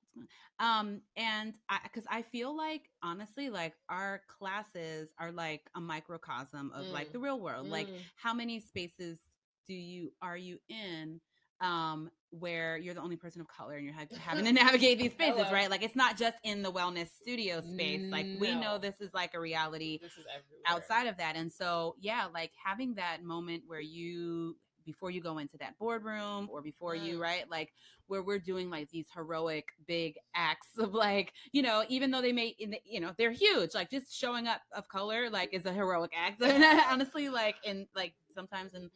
[0.60, 6.72] um and i because i feel like honestly like our classes are like a microcosm
[6.76, 7.14] of like Mm.
[7.14, 7.92] the real world like Mm.
[8.16, 9.20] how many spaces
[9.68, 11.20] do you are you in
[11.62, 15.38] um where you're the only person of color and you're having to navigate these spaces
[15.40, 15.54] Hello.
[15.54, 19.14] right like it's not just in the wellness studio space like we know this is
[19.14, 20.62] like a reality this is everywhere.
[20.68, 24.56] outside of that and so yeah like having that moment where you
[24.88, 27.74] before you go into that boardroom or before you right like
[28.08, 32.32] where we're doing like these heroic big acts of like you know even though they
[32.34, 35.66] may in the, you know they're huge like just showing up of color like is
[35.66, 36.42] a heroic act
[36.92, 38.90] honestly like in like sometimes in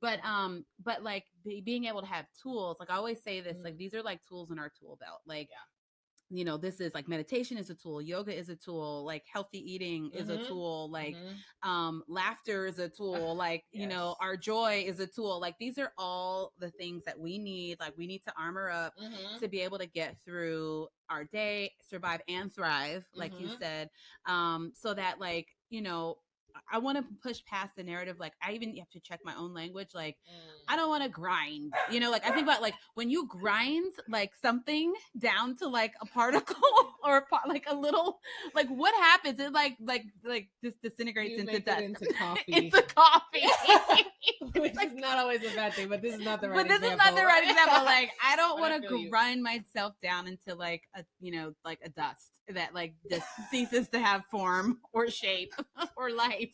[0.00, 3.58] but um but like be, being able to have tools like i always say this
[3.64, 3.78] like Mm.
[3.78, 5.71] these are like tools in our tool belt like Yeah.
[6.32, 9.58] You know this is like meditation is a tool yoga is a tool like healthy
[9.72, 10.46] eating is a Mhm.
[10.48, 11.44] tool like Mhm.
[11.62, 15.78] um laughter is a tool like you know our joy is a tool like these
[15.78, 19.40] are all the things that we need like we need to armor up Mhm.
[19.40, 23.58] to be able to get through our day survive and thrive like you Mhm.
[23.58, 23.88] said
[24.26, 26.16] um so that like you know
[26.72, 29.54] I- want to push past the narrative like i even have to check my own
[29.54, 30.52] language like Mm.
[30.68, 31.74] I don't want to grind.
[31.90, 35.92] You know, like I think about like when you grind like something down to like
[36.00, 36.56] a particle
[37.04, 38.20] or a, like a little
[38.54, 39.38] like what happens?
[39.40, 41.80] It like like like just disintegrates into dust.
[41.82, 42.42] into coffee.
[42.48, 43.42] it's a coffee.
[44.56, 46.78] Which is not always a bad thing, but this is not the right but this
[46.78, 46.98] example.
[46.98, 47.84] is not the right example.
[47.84, 49.10] Like I don't want to feel you.
[49.10, 53.88] grind myself down into like a you know like a dust that like just ceases
[53.88, 55.52] to have form or shape
[55.96, 56.52] or life,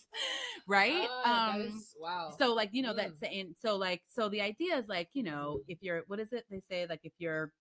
[0.67, 1.07] right?
[1.25, 2.33] Ah, um, is- wow.
[2.39, 2.97] so like you know Mm.
[2.97, 6.33] that's saying so like so the idea is like you know if you're what is
[6.33, 7.53] it they say like if you're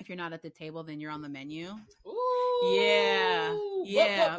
[0.00, 1.70] if you're not at the table then you're on the menu
[2.06, 2.14] Ooh.
[2.74, 3.56] Yeah.
[3.84, 4.36] Yeah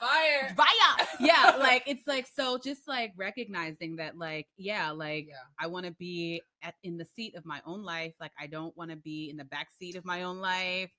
[0.00, 0.54] Fire.
[0.56, 1.06] Vaya.
[1.20, 5.34] yeah like it's like so just like recognizing that like yeah like Yeah.
[5.60, 8.76] i want to be at in the seat of my own life like i don't
[8.76, 10.90] want to be in the back seat of my own life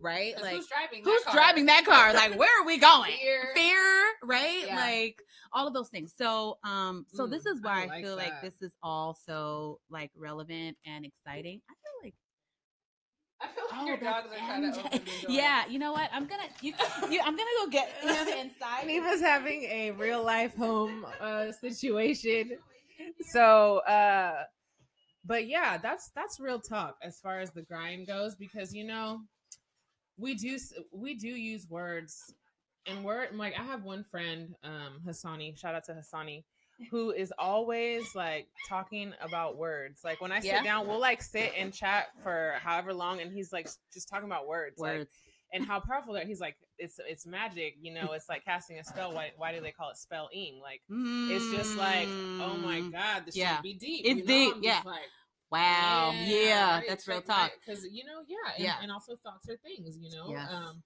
[0.00, 0.34] Right.
[0.40, 1.02] like who's driving?
[1.04, 1.34] who's that car?
[1.34, 3.50] driving that car like where are we going Fear.
[3.54, 4.76] fear right Yeah.
[4.76, 5.20] like
[5.52, 8.16] all of those things so um so this Mm, is why I i, like feel
[8.16, 12.14] like this is all so like relevant and exciting i feel like
[13.42, 15.30] I feel like oh your that's dogs are trying to open the door.
[15.30, 16.72] yeah you know what i'm gonna you,
[17.10, 22.52] you i'm gonna go get him inside Neva's having a real life home uh, situation.
[23.32, 24.44] So, uh,
[25.24, 29.20] but yeah, that's that's real talk as far as the grind goes because you know
[30.18, 30.56] we do
[30.92, 32.14] we do use words
[32.86, 36.44] and word like I have one friend, um, Hassani, shout out to Hassani,
[36.90, 40.00] who is always like talking about words.
[40.04, 40.62] Like when I sit Yeah.
[40.62, 44.46] down, we'll like sit and chat for however long, and he's like just talking about
[44.46, 45.08] words, like,
[45.52, 48.12] and how powerful that he's like it's it's magic, you know.
[48.12, 49.12] It's like casting a spell.
[49.14, 50.58] Why why do they call it spelling?
[50.62, 52.08] Like it's just like
[52.40, 52.92] oh my Mm.
[52.92, 53.56] god, this Yeah.
[53.56, 54.04] should be deep.
[54.04, 54.26] It's you know?
[54.26, 54.82] deep, I'm yeah.
[54.84, 55.08] like
[55.50, 56.12] Wow.
[56.14, 57.52] Yeah, that's real talk.
[57.64, 58.76] because you know yeah and, Yeah.
[58.82, 60.50] and also thoughts are things you know Yes.
[60.50, 60.82] um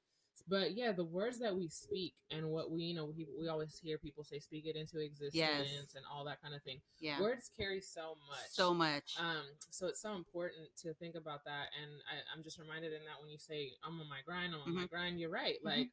[0.49, 3.79] but yeah the words that we speak and what we you know we, we always
[3.83, 7.21] hear people say speak it into existence and all that kind of thing Yeah.
[7.21, 9.15] words carry so much So much.
[9.19, 13.01] um so it's so important to think about that and I, i'm just reminded in
[13.05, 15.67] that when you say i'm on my grind i'm on my grind you're right Mhm.
[15.67, 15.91] like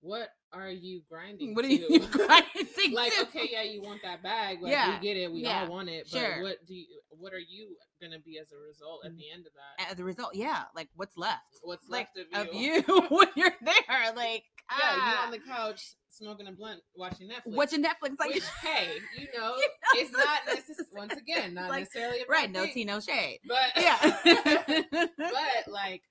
[0.00, 1.74] what are you grinding what are to?
[1.74, 3.22] you grinding like to?
[3.22, 5.88] okay yeah you want that bag like Yeah, we get it we yeah, all want
[5.88, 6.42] it but sure.
[6.42, 9.16] what do you what are you gonna be as a result at Mm.
[9.18, 10.64] the end of that As a result, yeah.
[10.74, 11.40] Like what's left?
[11.62, 14.12] what's like left of you when you're there.
[14.14, 18.18] Like yeah you ah, on the couch smoking a blunt watching netflix watching Netflix.
[18.18, 18.88] Like which hey
[19.18, 22.50] you know You know, it's not necessarily once again not Like, necessarily right.
[22.50, 23.38] No tea, no shade.
[23.46, 23.96] but Yeah.
[25.16, 26.02] but like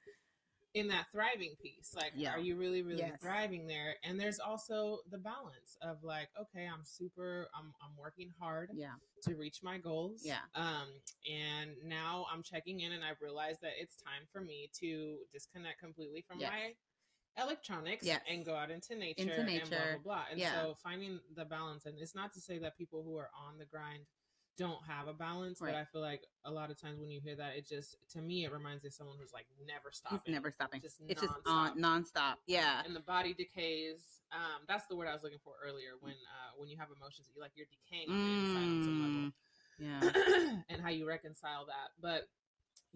[0.75, 2.33] in that thriving piece like Yeah.
[2.33, 3.21] are you really really Yes.
[3.21, 8.31] thriving there and there's also the balance of like okay i'm super i'm, I'm working
[8.39, 8.95] hard yeah.
[9.23, 10.39] to reach my goals Yeah.
[10.53, 10.89] um
[11.31, 15.79] and now i'm checking in and i've realized that it's time for me to disconnect
[15.79, 16.51] completely from Yes.
[16.51, 18.21] my electronics Yes.
[18.29, 20.53] and go out into nature, Into and blah blah blah and Yeah.
[20.61, 23.65] so finding the balance and it's not to say that people who are on the
[23.65, 24.03] grind
[24.57, 27.35] don't have a balance but i feel like a lot of times when you hear
[27.35, 30.33] that it just to me it reminds me of someone who's like never stopping He's
[30.33, 30.81] never stopping.
[30.81, 31.51] just it's just nonstop.
[31.51, 32.35] on nonstop.
[32.47, 32.81] Yeah.
[32.85, 33.99] and the body decays
[34.31, 37.27] um that's the word i was looking for earlier when uh when you have emotions
[37.35, 39.31] you like you're decaying the inside on some level Mm,
[39.77, 40.59] yeah.
[40.69, 41.89] and how you reconcile that.
[42.01, 42.29] But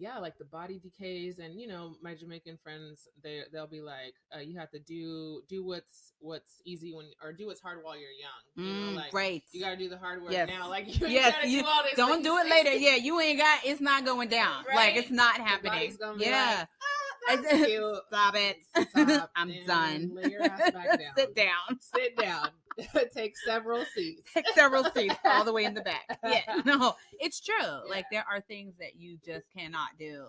[0.00, 4.14] yeah, like the body decays, and you know, my Jamaican friends, they they'll be like,
[4.34, 7.94] uh, you have to do do what's what's easy when or do what's hard while
[7.96, 8.66] you're young.
[8.66, 9.42] You know, Mm, like right.
[9.52, 10.48] you got to do the hard work Yes.
[10.48, 10.68] now.
[10.70, 11.94] Like you Yes, gotta you do all this.
[11.96, 12.72] Don't do it later.
[12.80, 13.60] Yeah, you ain't got.
[13.64, 14.64] It's not going down.
[14.74, 15.72] Like it's not happening.
[15.72, 16.56] body's gonna be Yeah.
[16.58, 17.96] like, "Ah, that's cute.
[18.08, 18.56] Stop it.
[18.90, 20.10] Stop I'm done.
[20.14, 21.14] lay your ass back down.
[21.16, 21.78] Sit down.
[21.94, 22.48] Sit down.
[23.14, 24.30] Take several seats.
[24.32, 26.18] Take several seats all the way in the back.
[26.24, 26.40] Yeah.
[26.64, 27.88] No, it's true.
[27.88, 30.26] Like there are things that you just cannot do.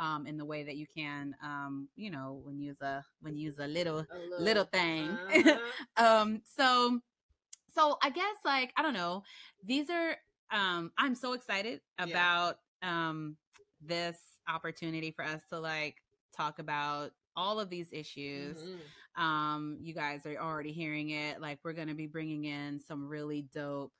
[0.00, 3.36] Um, in the way that you can, um, you know, when you use a when
[3.36, 3.98] you use a little
[4.38, 5.10] A little thing.
[5.10, 5.58] Uh-huh.
[6.04, 7.00] um so
[7.74, 9.22] so i guess like i don't know
[9.64, 10.16] these are
[10.52, 12.04] um i'm so excited Yeah.
[12.06, 13.36] about um
[13.80, 14.16] this
[14.48, 15.96] opportunity for us to like
[16.36, 18.78] talk about all of these issues Mhm.
[19.18, 21.40] Um you guys are already hearing it.
[21.40, 23.92] Like we're gonna be bringing in some really dope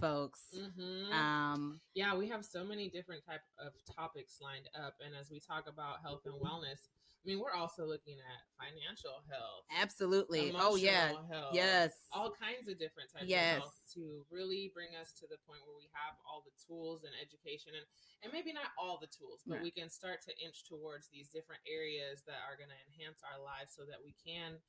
[0.00, 0.40] folks.
[0.56, 1.12] Mhm.
[1.12, 5.38] um Yeah, we have so many different type of topics lined up, and as we
[5.38, 6.88] talk about health and wellness,
[7.24, 12.68] I mean, we're also looking at financial health, absolutely oh yeah health, yes all kinds
[12.68, 13.56] of different types Yes.
[13.56, 17.02] of health to really bring us to the point where we have all the tools
[17.08, 17.86] and education, and
[18.22, 19.62] and maybe not all the tools, but Right.
[19.64, 23.40] we can start to inch towards these different areas that are going to enhance our
[23.40, 24.60] lives, so that we can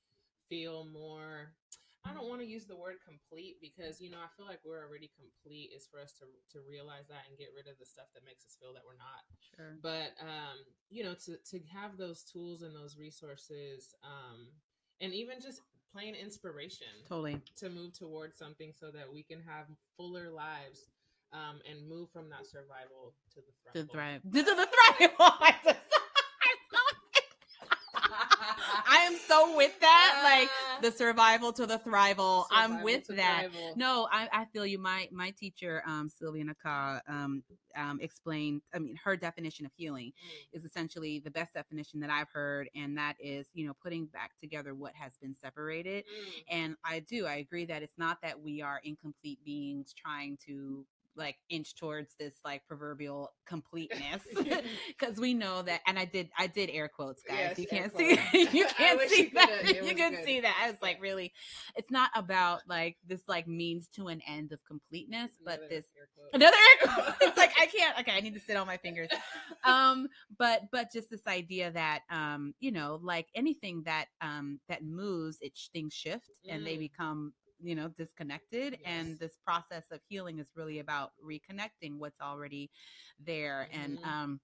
[0.47, 1.51] feel more
[2.05, 4.85] I don't want to use the word complete because you know I feel like we're
[4.85, 8.05] already complete is for us to to realize that and get rid of the stuff
[8.13, 9.25] that makes us feel that we're not.
[9.57, 9.73] sure.
[9.81, 14.53] But um, you know, to to have those tools and those resources, um,
[15.01, 17.41] and even just plain inspiration totally.
[17.57, 19.65] to move towards something so that we can have
[19.97, 20.85] fuller lives
[21.33, 24.21] um, and move from that survival to the to thrive.
[24.31, 25.79] to the thrive I just-
[28.87, 30.21] I am so with that.
[30.23, 32.45] Like Ah, the survival to the thrival.
[32.51, 33.47] I'm with that.
[33.51, 33.77] thrival.
[33.77, 34.77] No, I, I feel you.
[34.79, 37.43] My my teacher, um, Sylvia Naka, um,
[37.75, 38.61] um, explained.
[38.73, 42.69] I mean, her definition of healing Mm, is essentially the best definition that I've heard,
[42.75, 46.03] and that is, you know, putting back together what has been separated.
[46.05, 46.43] mm.
[46.49, 50.85] And I do, I agree that it's not that we are incomplete beings trying to
[51.17, 54.21] like inch towards this like proverbial completeness
[54.87, 57.97] because we know that and i did i did air quotes guys Yes, you can't
[57.97, 58.09] see
[58.57, 59.73] you can't see you that.
[59.85, 60.25] You can good.
[60.25, 61.33] see that i was like really
[61.75, 66.07] it's not about like this like means to an end of completeness but this air
[66.33, 67.15] another air quote.
[67.21, 69.09] it's like i can't okay i need to sit on my fingers
[69.63, 70.07] um
[70.37, 75.37] but but just this idea that um you know like anything that um that moves
[75.41, 76.79] it things shift and they Mm.
[76.79, 78.81] become you know disconnected Yes.
[78.85, 82.69] and this process of healing is really about reconnecting what's already
[83.19, 84.07] there and Mhm.
[84.07, 84.39] um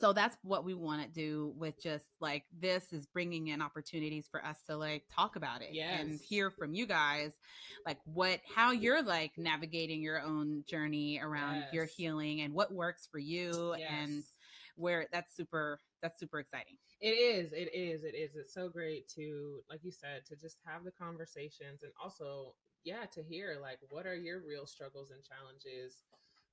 [0.00, 4.28] so that's what we want to do with just like this is bringing in opportunities
[4.28, 7.38] for us to like talk about it and hear from you guys
[7.86, 13.06] like what how you're like navigating your own journey around your healing and what works
[13.10, 14.35] for you and Yes.
[14.76, 16.76] Where that's super that's super exciting.
[17.00, 17.52] It is.
[17.52, 18.04] It is.
[18.04, 18.36] It is.
[18.36, 22.54] It's so great to, like you said, to just have the conversations and also,
[22.84, 26.02] yeah, to hear like what are your real struggles and challenges.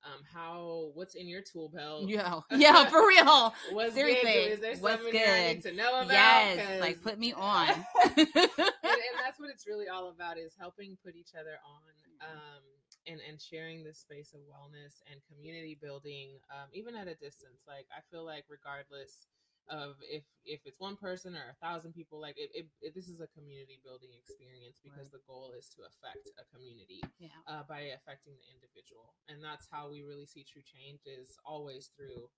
[0.04, 2.08] Um, how what's in your tool belt?
[2.08, 3.54] Yeah, yeah, for real.
[3.72, 4.52] What's Seriously, good?
[4.52, 5.70] Is there what's something I need good?
[5.70, 6.12] to know about?
[6.12, 7.68] Yes, like put me on.
[7.68, 8.26] and, and
[9.24, 11.80] that's what it's really all about is helping put each other on
[12.20, 12.62] um,
[13.06, 17.64] and and sharing this space of wellness and community building um, even at a distance
[17.68, 19.26] like i feel like regardless
[19.68, 23.08] of if if it's one person or a thousand people like it, it, it this
[23.08, 27.28] is a community building experience because the goal is to affect a community yeah.
[27.48, 31.90] uh, by affecting the individual and that's how we really see true change is always
[31.96, 32.28] through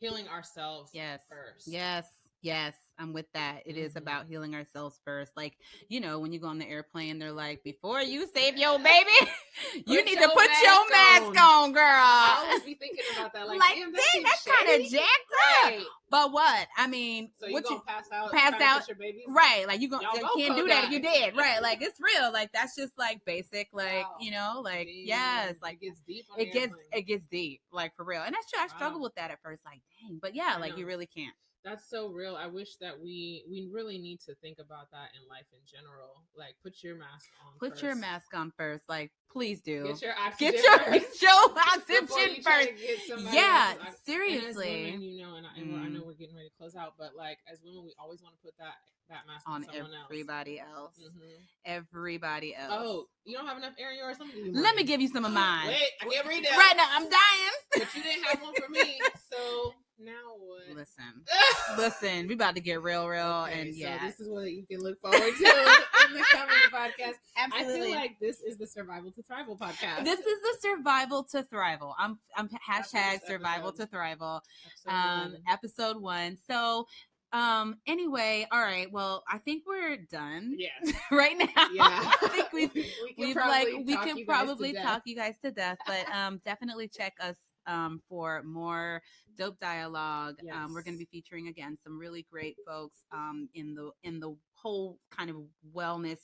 [0.00, 1.22] healing ourselves Yes.
[1.28, 2.04] first Yes.
[2.44, 2.74] Yes.
[2.96, 3.62] I'm with that.
[3.66, 3.96] It is Mhm.
[3.96, 5.36] about healing ourselves first.
[5.36, 5.56] Like,
[5.88, 9.10] you know, when you go on the airplane, they're like, before you save your baby,
[9.74, 11.82] you Put need to put your mask mask on, girl.
[11.82, 13.48] I always be thinking about that.
[13.48, 15.64] Like, Like, damn, dang, that's kind of jacked up.
[15.64, 15.84] Right.
[16.08, 16.68] But what?
[16.76, 18.30] I mean, So you what gonna you pass out?
[18.30, 19.24] pass out- your babies?
[19.28, 19.66] right?
[19.66, 21.60] Like you gonna Y'all you both can't do that if you did, right?
[21.60, 22.30] Like it's real.
[22.32, 23.70] Like that's just like basic.
[23.72, 24.16] Like Wow.
[24.20, 26.26] you know, like Damn, yes, like it gets deep.
[26.32, 26.86] On it gets airplane.
[26.92, 28.22] it gets deep, like for real.
[28.22, 28.60] And that's true.
[28.62, 29.06] I struggled Wow.
[29.06, 29.64] with that at first.
[29.64, 31.34] Like, dang, but yeah, I like you really can't.
[31.64, 32.36] That's so real.
[32.36, 36.22] I wish that we we really need to think about that in life in general.
[36.36, 37.58] Like, put your mask on.
[37.58, 38.84] Put your mask on first.
[38.88, 39.84] Like, please do.
[39.86, 40.52] Get your oxygen.
[40.52, 43.32] Get your first show oxygen you first.
[43.32, 44.84] Yeah, And seriously.
[44.84, 45.92] women, you know, and, I, and we're- I Mm.
[45.94, 48.42] know we're getting ready to close out, but like as women, we always want to
[48.44, 48.74] put that
[49.10, 50.96] that mask on on, everybody else.
[50.98, 51.12] else.
[51.14, 51.30] Mhm.
[51.66, 52.72] Everybody else.
[52.74, 54.16] Oh, you don't have enough air in yours?
[54.18, 55.68] Let me give you let me give you some of mine.
[55.68, 56.56] Wait, I can't read that.
[56.56, 57.54] Right now, I'm dying.
[57.72, 58.98] But you didn't have one for me,
[59.32, 60.76] so now what?
[60.76, 61.22] Listen,
[61.78, 64.64] listen, we about to get real, real, Okay, and so yeah, this is what you
[64.66, 67.14] can look forward to in the coming podcast.
[67.36, 70.04] I feel like this is the Survival to Thrival podcast.
[70.04, 71.94] this is the survival to thrival.
[71.98, 73.90] I'm I'm hashtag survival episode.
[73.90, 74.40] to thrival.
[74.86, 76.36] Um, episode one.
[76.48, 76.86] So,
[77.32, 78.90] um, anyway, all right.
[78.92, 80.94] Well, I think we're done yes.
[81.10, 81.68] right now.
[81.72, 82.12] Yeah.
[82.22, 84.84] I think we've we can we've like probably we can you guys to probably death.
[84.84, 87.36] talk you guys to death but um definitely check us
[87.66, 89.02] um for more
[89.36, 90.36] dope dialogue.
[90.52, 94.20] Um we're going to be featuring again some really great folks um in the in
[94.20, 95.36] the whole kind of
[95.74, 96.18] wellness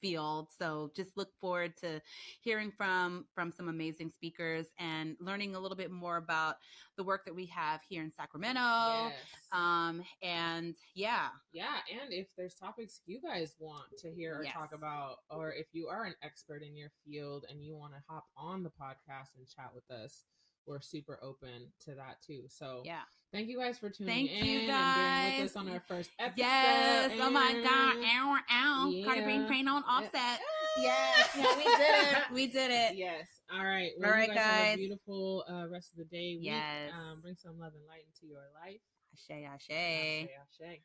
[0.00, 0.48] field.
[0.58, 1.98] So just look forward to
[2.42, 6.56] hearing from from some amazing speakers and learning a little bit more about
[6.98, 8.60] the work that we have here in sacramento.
[8.60, 9.14] Yes.
[9.52, 11.28] um and yeah.
[11.54, 15.68] Yeah, and if there's topics you guys want to hear or talk about, or if
[15.72, 19.36] you are an expert in your field and you want to hop on the podcast
[19.38, 20.22] and chat with us,
[20.66, 22.42] we're super open to that too.
[22.48, 23.02] So yeah
[23.32, 26.10] thank you guys for tuning Thank in you, and being with us on our first
[26.20, 26.38] episode.
[26.40, 27.10] Yes.
[27.20, 27.96] Oh my God.
[27.96, 28.92] and- Ow, ow.
[29.04, 29.48] Cardi B Yeah.
[29.48, 30.40] paint on offset.
[30.78, 31.28] Yes.
[31.36, 32.18] Yeah, we did it.
[32.32, 32.96] We did it.
[32.96, 33.26] Yes.
[33.52, 33.90] All right.
[33.98, 34.74] Well, All you right, guys, Have guys.
[34.74, 36.36] a beautiful uh, rest of the day.
[36.38, 36.46] week.
[36.46, 36.92] Yes.
[36.94, 38.80] Um, bring some love and light into your life.
[39.12, 39.70] Ashe, ashe.
[39.70, 40.28] Ashe,
[40.62, 40.80] ashe.